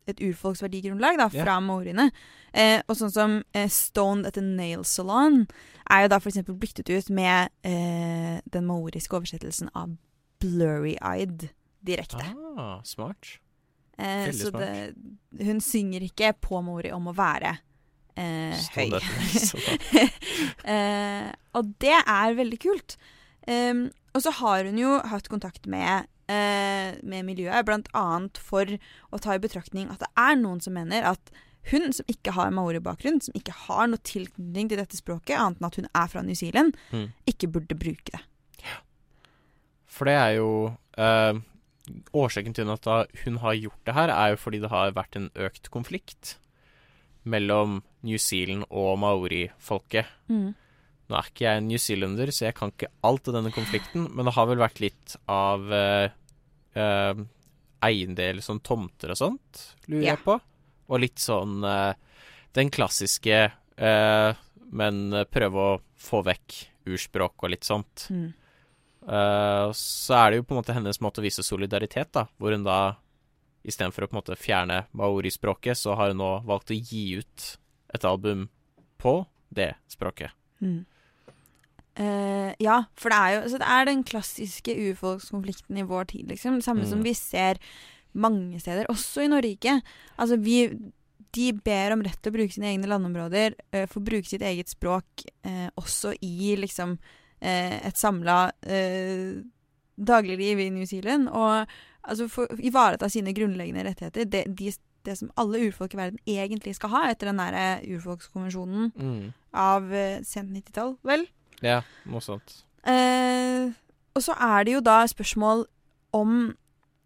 et 0.09 0.21
urfolks 0.23 0.63
verdigrunnlag 0.63 1.19
da, 1.19 1.29
fra 1.33 1.45
fra 1.45 1.59
maoriene. 1.63 2.09
Eh, 2.53 2.79
og 2.87 2.97
sånn 2.99 3.13
som 3.13 3.37
eh, 3.55 3.69
Stoned 3.71 4.27
at 4.29 4.39
a 4.39 4.43
Nail 4.43 4.85
Salon 4.87 5.43
er 5.91 6.05
jo 6.05 6.11
da 6.13 6.19
eksempel 6.31 6.57
byttet 6.59 6.89
ut 6.89 7.09
med 7.13 7.51
eh, 7.67 8.37
den 8.53 8.67
maoriske 8.69 9.17
oversettelsen 9.17 9.73
av 9.75 9.95
Blurry 10.43 10.95
Eyed 11.01 11.49
direkte. 11.85 12.23
Ah, 12.57 12.79
smart. 12.87 13.39
Eh, 13.97 14.27
veldig 14.27 14.41
så 14.41 14.51
det, 14.55 14.71
hun 15.45 15.61
synger 15.63 16.03
ikke 16.03 16.33
på 16.43 16.59
maori 16.65 16.91
om 16.95 17.11
å 17.11 17.15
være 17.15 17.55
eh, 18.19 18.65
høy. 18.75 18.95
Eh, 20.65 21.27
og 21.53 21.75
det 21.83 21.93
er 21.93 22.33
veldig 22.33 22.57
kult. 22.57 22.95
Um, 23.45 23.85
og 24.17 24.23
så 24.25 24.31
har 24.39 24.65
hun 24.65 24.79
jo 24.79 24.95
hatt 25.05 25.27
kontakt 25.29 25.67
med, 25.69 26.07
eh, 26.27 26.95
med 27.03 27.25
miljøet, 27.27 27.89
annet 27.93 28.37
for 28.37 28.65
å 29.11 29.19
ta 29.21 29.35
i 29.35 29.41
betraktning 29.41 29.89
at 29.91 29.99
det 30.03 30.11
er 30.17 30.35
noen 30.39 30.61
som 30.63 30.73
mener 30.73 31.03
at 31.03 31.31
hun 31.71 31.89
som 31.93 32.05
ikke 32.11 32.35
har 32.35 32.51
maori-bakgrunn, 32.53 33.21
som 33.25 33.33
ikke 33.37 33.53
har 33.65 33.87
noe 33.89 34.01
tilknytning 34.05 34.69
til 34.69 34.77
dette 34.77 34.97
språket, 34.99 35.37
annet 35.39 35.57
enn 35.61 35.65
at 35.71 35.79
hun 35.79 35.87
er 35.97 36.07
fra 36.11 36.21
New 36.21 36.35
Zealand, 36.37 36.75
Mm. 36.91 37.11
ikke 37.25 37.49
burde 37.51 37.73
bruke 37.77 38.11
det. 38.13 38.21
Ja. 38.61 38.77
For 39.87 40.05
det 40.05 40.13
er 40.13 40.35
jo 40.37 40.77
eh, 40.97 41.33
Årsaken 42.13 42.53
til 42.57 42.69
at 42.73 42.85
hun 43.25 43.37
har 43.37 43.53
gjort 43.53 43.85
det 43.85 43.93
her, 43.93 44.09
er 44.09 44.29
jo 44.33 44.37
fordi 44.41 44.59
det 44.61 44.69
har 44.71 44.91
vært 44.91 45.15
en 45.15 45.29
økt 45.35 45.69
konflikt 45.69 46.37
mellom 47.25 47.83
New 48.05 48.17
Zealand 48.17 48.65
og 48.69 48.97
maori-folket. 49.01 50.05
Mm. 50.29 50.55
Nå 51.09 51.17
er 51.19 51.27
ikke 51.29 51.45
jeg 51.45 51.61
en 51.61 51.67
newzealender, 51.69 52.31
så 52.33 52.47
jeg 52.47 52.55
kan 52.57 52.71
ikke 52.73 52.89
alt 53.05 53.27
av 53.29 53.35
denne 53.37 53.51
konflikten, 53.53 54.07
men 54.15 54.25
det 54.25 54.33
har 54.33 54.47
vel 54.49 54.57
vært 54.63 54.79
litt 54.81 55.15
av 55.29 55.67
uh, 55.69 56.07
uh, 56.79 57.19
eiendel, 57.85 58.41
sånn 58.41 58.63
tomter 58.65 59.13
og 59.13 59.19
sånt, 59.19 59.61
lurer 59.85 60.01
Ja. 60.07 60.15
jeg 60.15 60.23
på. 60.25 60.39
Og 60.89 61.01
litt 61.03 61.21
sånn 61.21 61.59
uh, 61.65 61.93
den 62.55 62.71
klassiske, 62.71 63.51
eh, 63.77 64.33
men 64.71 64.99
prøve 65.27 65.59
å 65.59 65.71
få 65.99 66.21
vekk 66.23 66.53
urspråk 66.87 67.43
og 67.43 67.51
litt 67.51 67.67
sånt. 67.67 68.05
Mm. 68.09 68.29
Eh, 69.05 69.71
så 69.75 70.15
er 70.17 70.31
det 70.31 70.37
jo 70.39 70.45
på 70.47 70.55
en 70.55 70.61
måte 70.61 70.75
hennes 70.77 71.01
måte 71.03 71.19
å 71.19 71.25
vise 71.25 71.43
solidaritet, 71.43 72.13
da, 72.15 72.23
hvor 72.39 72.55
hun 72.55 72.63
da 72.63 72.95
istedenfor 73.67 74.05
å 74.05 74.07
på 74.07 74.15
en 74.15 74.21
måte 74.21 74.39
fjerne 74.39 74.85
maorispråket, 74.95 75.75
så 75.77 75.97
har 75.99 76.13
hun 76.13 76.21
nå 76.21 76.31
valgt 76.47 76.71
å 76.71 76.77
gi 76.79 77.19
ut 77.19 77.49
et 77.93 78.07
album 78.07 78.47
på 79.01 79.17
det 79.51 79.73
språket. 79.91 80.31
Mm. 80.63 80.85
Eh, 81.97 82.53
ja, 82.59 82.81
for 82.99 83.09
det 83.09 83.17
er 83.17 83.33
jo 83.35 83.49
så 83.53 83.57
det 83.61 83.67
er 83.71 83.85
den 83.85 84.03
klassiske 84.03 84.73
urfolkskonflikten 84.89 85.77
i 85.79 85.85
vår 85.87 86.07
tid, 86.11 86.27
liksom. 86.27 86.55
Det 86.59 86.65
samme 86.67 86.83
Mm. 86.83 86.89
som 86.89 87.03
vi 87.03 87.13
ser 87.13 87.57
mange 88.13 88.59
steder, 88.59 88.85
også 88.91 89.23
i 89.23 89.27
Norge. 89.31 89.81
Altså, 90.19 90.37
vi 90.39 90.69
De 91.35 91.51
ber 91.51 91.91
om 91.91 91.99
rett 92.01 92.21
til 92.23 92.31
å 92.31 92.35
bruke 92.37 92.53
sine 92.53 92.69
egne 92.71 92.87
landområder, 92.87 93.55
uh, 93.73 93.85
få 93.91 93.99
bruke 94.01 94.23
sitt 94.25 94.39
eget 94.41 94.69
språk, 94.69 95.03
uh, 95.45 95.67
også 95.75 96.13
i 96.23 96.55
liksom 96.55 96.97
eh, 97.41 97.85
et 97.85 97.97
samla 97.97 98.51
eh, 98.63 99.43
dagligliv 99.99 100.59
i 100.59 100.69
New 100.69 100.85
Zealand. 100.85 101.27
Og 101.27 101.67
altså 102.07 102.29
få 102.29 102.47
ivareta 102.63 103.09
sine 103.09 103.33
grunnleggende 103.35 103.83
rettigheter. 103.83 104.23
Det, 104.31 104.45
de, 104.57 104.71
det 105.05 105.17
som 105.17 105.29
alle 105.37 105.59
urfolk 105.67 105.93
i 105.93 105.97
verden 105.97 106.19
egentlig 106.25 106.75
skal 106.75 106.89
ha, 106.89 107.03
etter 107.11 107.27
den 107.27 107.37
derre 107.43 107.81
urfolkskonvensjonen 107.83 108.91
Mm. 108.95 109.33
av 109.53 109.91
eh, 109.93 110.21
sent 110.23 110.51
90-tall, 110.55 110.95
vel? 111.03 111.27
Ja, 111.63 111.81
sånt. 112.21 112.63
Eh, 112.85 113.71
og 114.15 114.23
så 114.23 114.35
er 114.39 114.63
det 114.65 114.73
jo 114.75 114.81
da 114.85 115.03
spørsmål 115.09 115.65
om 116.15 116.55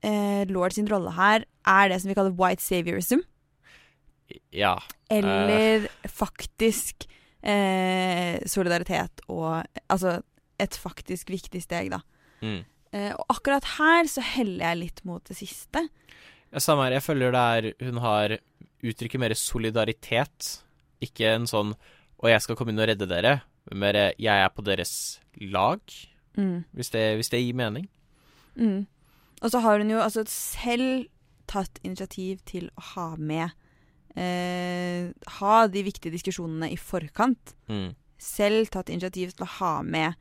eh, 0.05 0.45
lord 0.49 0.73
sin 0.75 0.87
rolle 0.89 1.11
her 1.15 1.45
er 1.67 1.89
det 1.89 2.01
som 2.01 2.09
vi 2.09 2.17
kaller 2.17 2.35
white 2.37 2.63
saviorism, 2.63 3.21
Ja. 4.53 4.75
eller 5.09 5.87
faktisk 6.07 7.07
eh, 7.41 8.39
solidaritet 8.45 9.21
og 9.27 9.63
Altså 9.89 10.21
et 10.59 10.75
faktisk 10.75 11.29
viktig 11.31 11.61
steg, 11.63 11.89
da. 11.93 12.01
Mm. 12.43 12.65
Eh, 12.91 13.13
og 13.15 13.25
akkurat 13.31 13.63
her 13.77 14.09
så 14.11 14.21
heller 14.21 14.65
jeg 14.73 14.77
litt 14.81 15.01
mot 15.07 15.23
det 15.23 15.37
siste. 15.39 15.85
Ja, 16.51 16.59
samme 16.59 16.83
her. 16.87 16.97
Jeg 16.97 17.05
føler 17.05 17.31
det 17.31 17.43
er 17.79 17.85
Hun 17.85 18.01
har 18.03 18.37
uttrykket 18.83 19.21
mer 19.21 19.35
solidaritet. 19.37 20.59
Ikke 21.01 21.35
en 21.35 21.45
sånn 21.47 21.75
'og 22.19 22.27
jeg 22.29 22.41
skal 22.41 22.55
komme 22.55 22.69
inn 22.73 22.79
og 22.79 22.87
redde 22.89 23.07
dere', 23.07 23.41
men 23.69 23.79
mer 23.79 24.13
'Jeg 24.17 24.43
er 24.43 24.49
på 24.49 24.63
deres 24.63 25.19
lag', 25.41 26.07
Mm. 26.37 26.63
hvis 26.73 26.89
det, 26.89 27.15
hvis 27.17 27.29
det 27.29 27.41
gir 27.43 27.53
mening. 27.53 27.89
Mm. 28.55 28.87
Og 29.41 29.51
så 29.51 29.59
har 29.59 29.79
hun 29.79 29.89
jo 29.89 29.99
altså 29.99 30.23
selv 30.27 31.07
tatt 31.47 31.79
initiativ 31.83 32.39
til 32.45 32.69
å 32.77 32.81
ha 32.93 33.15
med 33.15 33.49
eh, 34.15 35.11
Ha 35.39 35.67
de 35.67 35.83
viktige 35.83 36.11
diskusjonene 36.11 36.71
i 36.71 36.77
forkant. 36.77 37.55
Mm. 37.69 37.95
Selv 38.17 38.69
tatt 38.73 38.89
initiativ 38.89 39.31
til 39.31 39.45
å 39.45 39.53
ha 39.59 39.81
med 39.81 40.13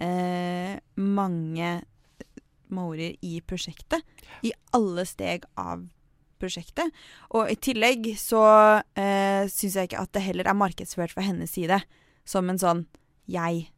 eh, 0.00 0.78
mange 0.96 1.82
maorier 2.74 3.16
i 3.22 3.40
prosjektet. 3.46 4.02
I 4.42 4.52
alle 4.72 5.04
steg 5.06 5.44
av 5.56 5.84
prosjektet. 6.40 6.90
Og 7.30 7.50
i 7.52 7.56
tillegg 7.56 8.10
så 8.18 8.44
eh, 8.96 9.46
syns 9.52 9.76
jeg 9.76 9.90
ikke 9.90 10.02
at 10.02 10.12
det 10.16 10.24
heller 10.26 10.50
er 10.50 10.58
markedsført 10.58 11.14
fra 11.14 11.22
hennes 11.22 11.52
side 11.54 11.78
som 12.28 12.50
en 12.50 12.60
sånn 12.60 12.84
jeg. 13.30 13.68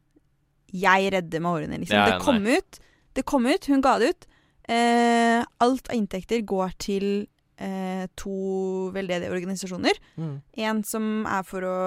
Jeg 0.75 1.11
redder 1.13 1.43
maoriene, 1.43 1.79
liksom. 1.81 1.99
Ja, 1.99 2.17
det 2.17 2.25
kom 2.25 2.43
ut. 2.47 2.79
Det 3.15 3.23
kom 3.27 3.47
ut, 3.47 3.69
hun 3.71 3.83
ga 3.83 3.95
det 4.01 4.11
ut. 4.13 4.27
Eh, 4.67 5.39
alt 5.63 5.87
av 5.87 5.95
inntekter 5.95 6.43
går 6.47 6.73
til 6.83 7.05
eh, 7.55 8.03
to 8.19 8.89
veldedige 8.95 9.31
organisasjoner. 9.31 9.99
Mm. 10.19 10.35
En 10.67 10.83
som 10.87 11.07
er 11.29 11.47
for 11.47 11.65
å 11.65 11.77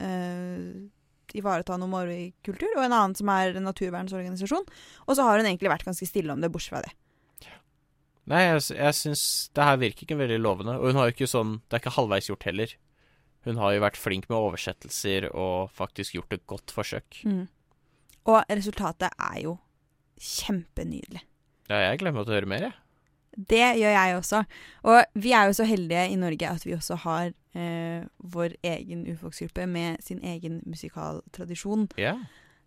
eh, 0.00 0.88
ivareta 1.36 1.76
noe 1.78 1.92
maori-kultur, 1.92 2.72
og 2.76 2.82
en 2.86 2.96
annen 2.96 3.18
som 3.18 3.30
er 3.32 3.54
en 3.54 3.68
naturvernsorganisasjon. 3.68 4.66
Og 5.06 5.16
så 5.16 5.26
har 5.26 5.38
hun 5.38 5.50
egentlig 5.50 5.72
vært 5.72 5.86
ganske 5.86 6.08
stille 6.08 6.32
om 6.32 6.42
det, 6.42 6.50
bortsett 6.52 6.74
fra 6.74 6.84
det. 6.86 6.96
Nei, 8.30 8.44
jeg, 8.46 8.62
jeg 8.76 8.94
syns 8.94 9.22
det 9.56 9.64
her 9.66 9.78
virker 9.80 10.06
ikke 10.06 10.18
veldig 10.20 10.38
lovende. 10.38 10.76
Og 10.78 10.90
hun 10.90 11.00
har 11.00 11.08
jo 11.08 11.16
ikke 11.16 11.26
sånn 11.30 11.56
Det 11.64 11.76
er 11.76 11.82
ikke 11.82 11.96
halvveis 11.96 12.28
gjort 12.30 12.46
heller. 12.46 12.74
Hun 13.46 13.56
har 13.56 13.72
jo 13.72 13.80
vært 13.86 13.96
flink 13.96 14.28
med 14.28 14.36
oversettelser 14.36 15.30
og 15.32 15.70
faktisk 15.72 16.18
gjort 16.18 16.34
et 16.36 16.46
godt 16.50 16.74
forsøk. 16.76 17.22
Og 18.28 18.42
resultatet 18.52 19.14
er 19.16 19.38
jo 19.46 19.56
kjempenydelig. 20.20 21.22
Ja, 21.70 21.78
jeg 21.88 22.00
glemmer 22.02 22.26
å 22.26 22.32
høre 22.34 22.48
mer, 22.50 22.66
jeg. 22.68 22.76
Det 23.50 23.62
gjør 23.78 23.94
jeg 23.94 24.16
også. 24.18 24.40
Og 24.90 25.20
vi 25.22 25.32
er 25.38 25.46
jo 25.48 25.54
så 25.56 25.64
heldige 25.64 26.02
i 26.10 26.18
Norge 26.18 26.48
at 26.50 26.66
vi 26.66 26.74
også 26.76 26.96
har 27.06 27.30
eh, 27.56 28.02
vår 28.18 28.56
egen 28.66 29.06
urfolksgruppe 29.08 29.68
med 29.70 30.02
sin 30.04 30.20
egen 30.26 30.60
musikaltradisjon, 30.68 31.88
Yeah. 31.96 32.18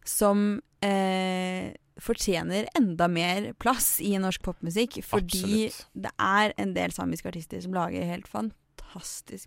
som 0.07 0.61
eh, 0.81 1.75
fortjener 2.01 2.65
enda 2.79 3.07
mer 3.11 3.51
plass 3.61 3.99
i 4.01 4.15
norsk 4.17 4.41
popmusikk. 4.47 5.01
Fordi 5.05 5.67
Absolutt. 5.67 5.85
det 6.07 6.15
er 6.17 6.55
en 6.57 6.73
del 6.73 6.95
samiske 6.95 7.29
artister 7.29 7.61
som 7.61 7.75
lager 7.75 8.07
helt 8.09 8.27
fantastisk 8.31 8.59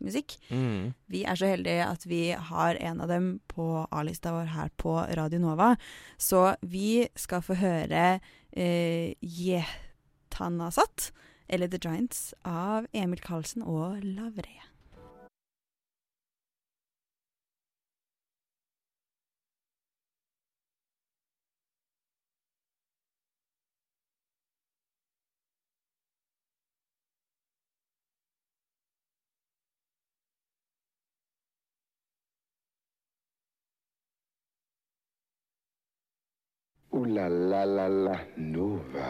musikk. 0.04 0.36
Mm. 0.50 0.94
Vi 1.12 1.24
er 1.24 1.38
så 1.38 1.50
heldige 1.50 1.86
at 1.86 2.06
vi 2.08 2.30
har 2.32 2.78
en 2.80 3.00
av 3.04 3.08
dem 3.12 3.28
på 3.50 3.86
A-lista 3.90 4.32
vår 4.34 4.52
her 4.54 4.70
på 4.76 4.98
Radio 5.18 5.40
Nova. 5.42 5.74
Så 6.18 6.56
vi 6.62 7.08
skal 7.16 7.44
få 7.46 7.58
høre 7.60 8.20
eh, 8.52 9.14
Yetanasat, 9.22 11.12
eller 11.48 11.70
The 11.70 11.78
Giants, 11.82 12.34
av 12.44 12.86
Emil 12.92 13.20
Karlsen 13.22 13.62
og 13.62 14.02
Lavre. 14.02 14.75
Ooh 36.96 37.04
la 37.04 37.28
la 37.28 37.64
la 37.64 37.88
la 37.88 38.16
Nova. 38.36 39.08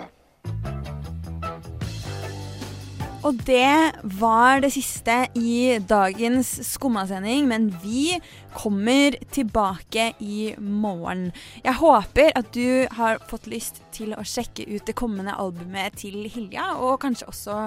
Og 3.27 3.39
det 3.47 3.93
var 4.19 4.61
det 4.63 4.73
siste 4.75 5.15
i 5.39 5.79
dagens 5.83 6.51
Skummasending, 6.67 7.47
men 7.51 7.69
vi 7.83 8.17
kommer 8.55 9.15
tilbake 9.35 10.09
i 10.19 10.55
morgen. 10.59 11.29
Jeg 11.63 11.79
håper 11.79 12.31
at 12.39 12.51
du 12.55 12.87
har 12.99 13.23
fått 13.31 13.47
lyst 13.51 13.83
til 13.95 14.15
å 14.15 14.23
sjekke 14.27 14.67
ut 14.67 14.87
det 14.87 14.95
kommende 14.99 15.35
albumet 15.35 15.99
til 16.03 16.27
Hilja, 16.31 16.73
og 16.79 17.01
kanskje 17.03 17.31
også 17.31 17.61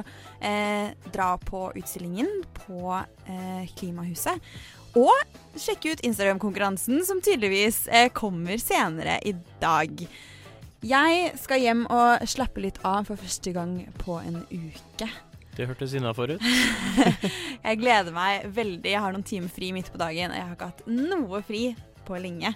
eh, 0.43 0.95
dra 1.15 1.33
på 1.43 1.69
utstillingen 1.79 2.43
på 2.59 2.97
eh, 2.99 3.71
Klimahuset. 3.79 4.39
Og 4.97 5.59
sjekke 5.59 5.93
ut 5.93 6.03
Instagram-konkurransen, 6.07 7.03
som 7.05 7.21
tydeligvis 7.21 7.87
eh, 7.87 8.09
kommer 8.15 8.57
senere 8.61 9.19
i 9.27 9.35
dag. 9.61 10.05
Jeg 10.79 11.31
skal 11.41 11.59
hjem 11.59 11.83
og 11.91 12.23
slappe 12.29 12.63
litt 12.63 12.79
av 12.87 13.09
for 13.09 13.19
første 13.19 13.51
gang 13.55 13.81
på 13.99 14.21
en 14.23 14.41
uke. 14.47 15.09
Det 15.59 15.67
hørtes 15.67 15.93
innafor 15.97 16.37
ut. 16.37 16.45
jeg 17.65 17.79
gleder 17.81 18.15
meg 18.15 18.47
veldig. 18.55 18.87
Jeg 18.87 19.03
har 19.03 19.11
noen 19.11 19.27
timer 19.27 19.51
fri 19.51 19.73
midt 19.75 19.91
på 19.91 19.99
dagen, 19.99 20.31
og 20.31 20.39
jeg 20.39 20.47
har 20.47 20.55
ikke 20.55 20.69
hatt 20.71 20.85
noe 20.87 21.41
fri 21.43 21.63
på 22.07 22.21
lenge. 22.23 22.53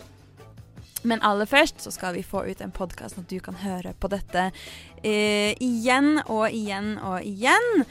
Men 1.03 1.19
aller 1.27 1.49
først 1.49 1.83
så 1.83 1.91
skal 1.91 2.15
vi 2.15 2.23
få 2.23 2.45
ut 2.47 2.61
en 2.63 2.71
podkast 2.71 3.19
at 3.19 3.27
du 3.27 3.41
kan 3.43 3.57
høre 3.59 3.91
på 3.99 4.07
dette 4.07 4.45
eh, 5.03 5.51
igjen 5.59 6.21
og 6.31 6.47
igjen 6.47 6.95
og 7.03 7.27
igjen. 7.27 7.83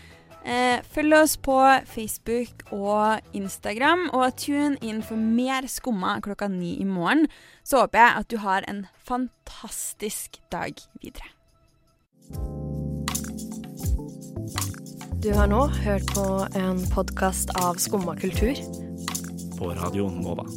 Eh, 0.43 0.83
følg 0.95 1.15
oss 1.15 1.37
på 1.39 1.55
Facebook 1.87 2.65
og 2.75 3.21
Instagram, 3.37 4.09
og 4.11 4.35
tune 4.37 4.75
inn 4.83 5.03
for 5.07 5.17
mer 5.17 5.69
Skumma 5.71 6.17
klokka 6.25 6.49
ni 6.51 6.75
i 6.83 6.87
morgen. 6.89 7.29
Så 7.63 7.85
håper 7.85 8.03
jeg 8.03 8.19
at 8.19 8.31
du 8.31 8.37
har 8.43 8.67
en 8.69 8.87
fantastisk 9.07 10.41
dag 10.51 10.75
videre. 11.03 11.31
Du 15.23 15.31
har 15.39 15.47
nå 15.47 15.67
hørt 15.85 16.11
på 16.11 16.27
en 16.59 16.83
podkast 16.91 17.55
av 17.63 17.79
Skumma 17.79 18.17
kultur. 18.19 18.59
På 19.59 19.71
Radio 19.79 20.11
Nova. 20.11 20.49